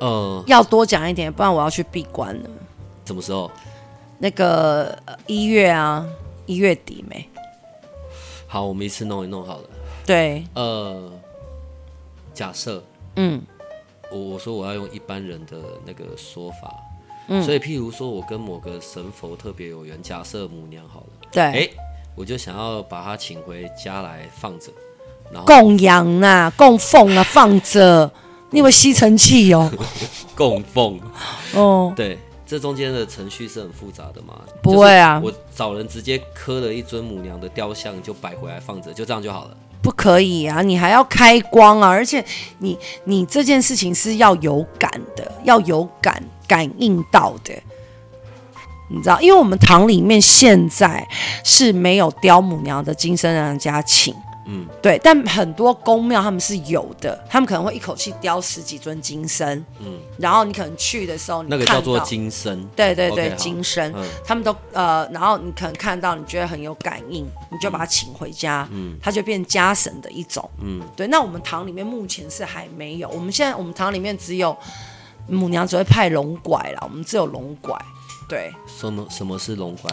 [0.01, 2.49] 呃，要多讲一点，不然我要去闭关了。
[3.05, 3.51] 什么时候？
[4.19, 4.97] 那个
[5.27, 6.07] 一月啊，
[6.47, 7.29] 一月底没？
[8.49, 9.65] 好，我们一次弄一弄好了。
[10.07, 10.43] 对。
[10.55, 11.13] 呃，
[12.33, 12.83] 假设，
[13.17, 13.43] 嗯，
[14.11, 16.75] 我我说我要用一般人的那个说法，
[17.29, 21.69] 嗯，所以譬如说我跟某个神佛特别有缘，假设母娘好了，对，哎，
[22.17, 24.73] 我就想要把她请回家来放着，
[25.31, 28.11] 然后供养啊，供奉啊，放着。
[28.51, 29.71] 你以为吸尘器哦？
[30.35, 30.99] 供奉
[31.55, 32.17] 哦，对，
[32.49, 34.41] 这中间的程序是很复杂的嘛？
[34.63, 39.57] 不会啊，我找人直接刻了一尊母娘的雕像，就摆回来放着，就这样就好了。
[39.83, 42.25] 不可以啊，你还要开光啊，而且
[42.61, 47.53] 你你这件事情是要有感的，要有感感应到的，
[48.89, 49.21] 你知道？
[49.21, 51.07] 因为我们堂里面现在
[51.45, 54.15] 是没有雕母娘的金身人家请。
[54.51, 71.07] 嗯，对，但很多宫庙他们是有的，他们可能会一口气雕十几尊金身，嗯，然后你可能去的时候，你那个叫做金身，对对对，okay, 金身，嗯、他们都呃，然后你可能看到，你觉得很有感应，你就把它请回家，嗯，它就变家神的一种，嗯，对。
[71.09, 74.57] 那我们堂里面目前是还没有，我们现在我们堂里面只有
[75.27, 77.79] 母娘只会派龙拐了，我们只有龙拐。
[78.29, 79.91] 对，什么什么是龙拐？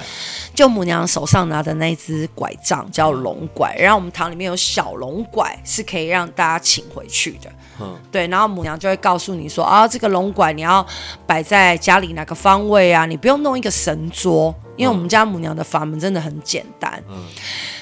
[0.53, 7.49] 就母娘手上拿的那一只拐杖叫龙拐，然后我们堂里面有小龙拐，是可以让大家请回去的。
[7.79, 10.85] 嗯，对，然后母娘就会告诉你说啊，这个龙拐你要
[11.25, 13.05] 摆在家里哪个方位啊？
[13.05, 17.01] 你不用弄一个神桌，因为我们家母娘的法门真的很简单。
[17.09, 17.15] 嗯，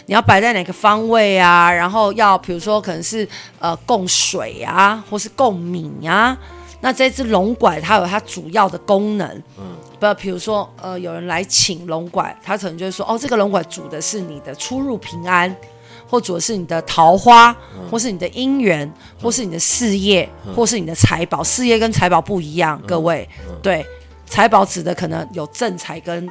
[0.06, 1.72] 你要摆在哪个方位啊？
[1.72, 3.28] 然后要比如说可能是
[3.58, 6.38] 呃供水啊，或是供米啊。
[6.84, 9.26] 那这只龙拐它有它主要的功能，
[9.58, 9.64] 嗯，
[10.02, 15.56] 不，比如说，呃，有人来请龙拐，他可能就会说，哦，这个龙拐主的是你的出入平安，
[16.10, 21.42] 或主的是你的桃花，嗯、或是你的姻缘，嗯、或是你的事业，嗯、或是你的财宝。
[21.42, 23.86] 事业跟财宝不一样，各位，嗯、对，
[24.26, 26.30] 财宝指的可能有正财跟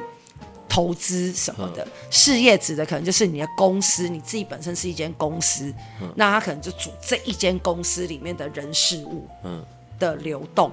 [0.69, 9.65] 投资什么的，嗯、事业指的可能就是你的公司，你自己本身是一间公司，嗯、那他可能就主这一间公司里面的人事物，嗯。
[10.03, 10.69] 的流动，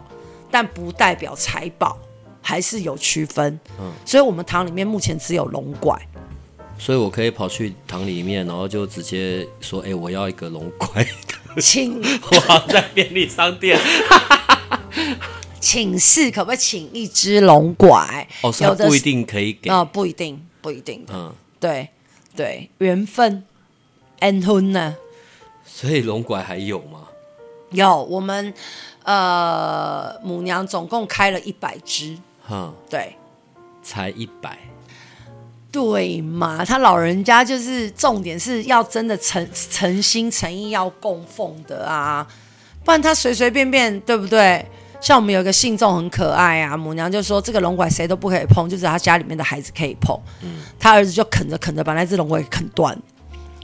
[0.50, 1.96] 但不代表财宝，
[2.42, 3.58] 还是有区分。
[3.78, 5.96] 嗯，所以我们堂里面目前只有龙拐，
[6.78, 11.06] 所以我可以跑去堂里面，然后就直接说：“哎、欸，我要一个龙拐。
[11.60, 13.78] ”请我在便利商店，
[15.60, 18.26] 请示可不可以请一只龙拐？
[18.42, 21.04] 哦，有的不一定可以给，哦，不一定，不一定。
[21.12, 21.88] 嗯，对
[22.36, 23.44] 对，缘分
[24.20, 24.96] ，，and 婚呢？
[25.66, 27.08] 所以龙拐还有吗？
[27.70, 28.54] 有，我们。
[29.04, 33.16] 呃，母娘总共开了一百只，哼，对，
[33.82, 34.58] 才一百，
[35.72, 36.64] 对嘛？
[36.64, 42.26] 他老人家就是重点是要真的诚诚心诚意要供奉的啊，
[42.84, 44.64] 不然他随随便便，对不对？
[45.00, 52.94] 像我们有一个信众很可爱啊，母娘就说这个龙拐谁都不可以碰，就只有他家里面的孩子可以碰，嗯，他儿子就啃着啃着把那只龙拐啃断，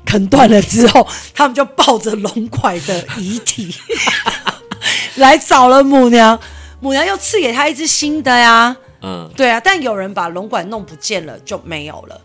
[0.07, 3.75] 啃断了之后，他们就抱着龙拐的遗体。
[5.17, 6.39] 来找了母娘，
[6.81, 8.77] 母娘又赐给他一只新的呀。
[9.03, 12.21] 嗯，对啊，但有人把龙管弄不见了，就没有了。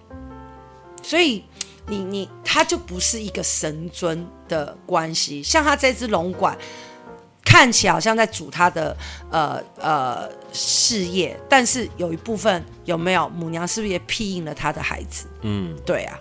[1.03, 1.43] 所以
[1.87, 5.43] 你你他就不是一个神尊的关系。
[5.43, 6.57] 像他这只龙管，
[7.43, 8.95] 看起来好像在主他的
[9.29, 15.27] 呃呃事业，但是有一部分有没有母娘是不是也庇应了他的孩子？
[15.41, 16.17] 嗯，对啊，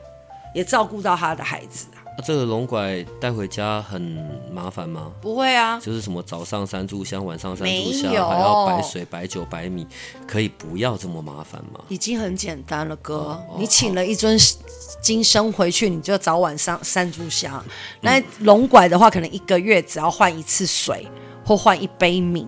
[0.55, 1.99] 也照顾到他的孩子啊。
[2.25, 4.01] 这个龙拐带回家很
[4.53, 5.11] 麻烦吗？
[5.23, 9.87] 不会啊，就是什么早上三炷香，晚上三炷香，还要摆水、摆酒、摆米，
[10.27, 11.81] 可以不要这么麻烦吗？
[11.89, 13.17] 已经很简单了，哥。
[13.17, 14.39] 哦、你请了一尊
[15.01, 17.65] 金身回去，你就早晚上三炷香。
[18.03, 21.09] 那龙拐的话，可能一个月只要换一次水，
[21.45, 22.47] 或换一杯米。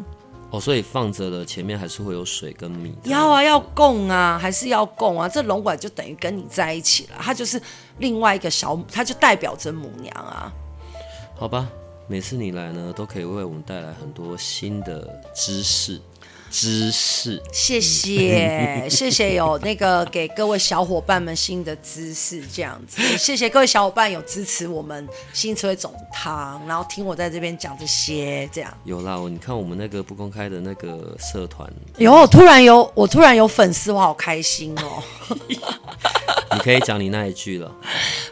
[0.52, 2.94] 哦，所以放着的前面还是会有水跟米。
[3.04, 5.26] 要啊，要供啊，还是要供啊。
[5.26, 7.60] 这龙管就等于跟你在一起了，它就是
[7.98, 10.52] 另外一个小，它就代表着母娘啊。
[11.34, 11.66] 好吧，
[12.06, 15.98] 每次你来呢，都可以为我们带来很多新的知识。
[16.52, 35.02] 知识，谢谢谢谢有那个给各位小伙伴们新的知识，这样子， 谢谢各位小伙伴有支持我们新词汇总汤，然后听我在这边讲这些，这样有啦，你看我们那个不公开的那个社团，有突然有我突然有粉丝，我好开心哦！
[36.52, 37.74] 你可以讲你那一句了，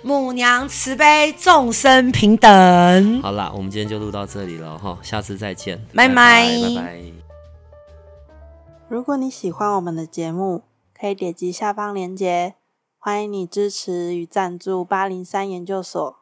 [0.03, 3.23] 母娘慈悲，众生平等。
[3.23, 7.20] 好啦，我们今天就录到这里了哈，下次再见，拜拜拜拜。
[8.91, 12.57] 如果你喜欢我们的节目，可以点击下方链接，
[12.99, 16.19] 欢迎你支持与赞助八零三研究所。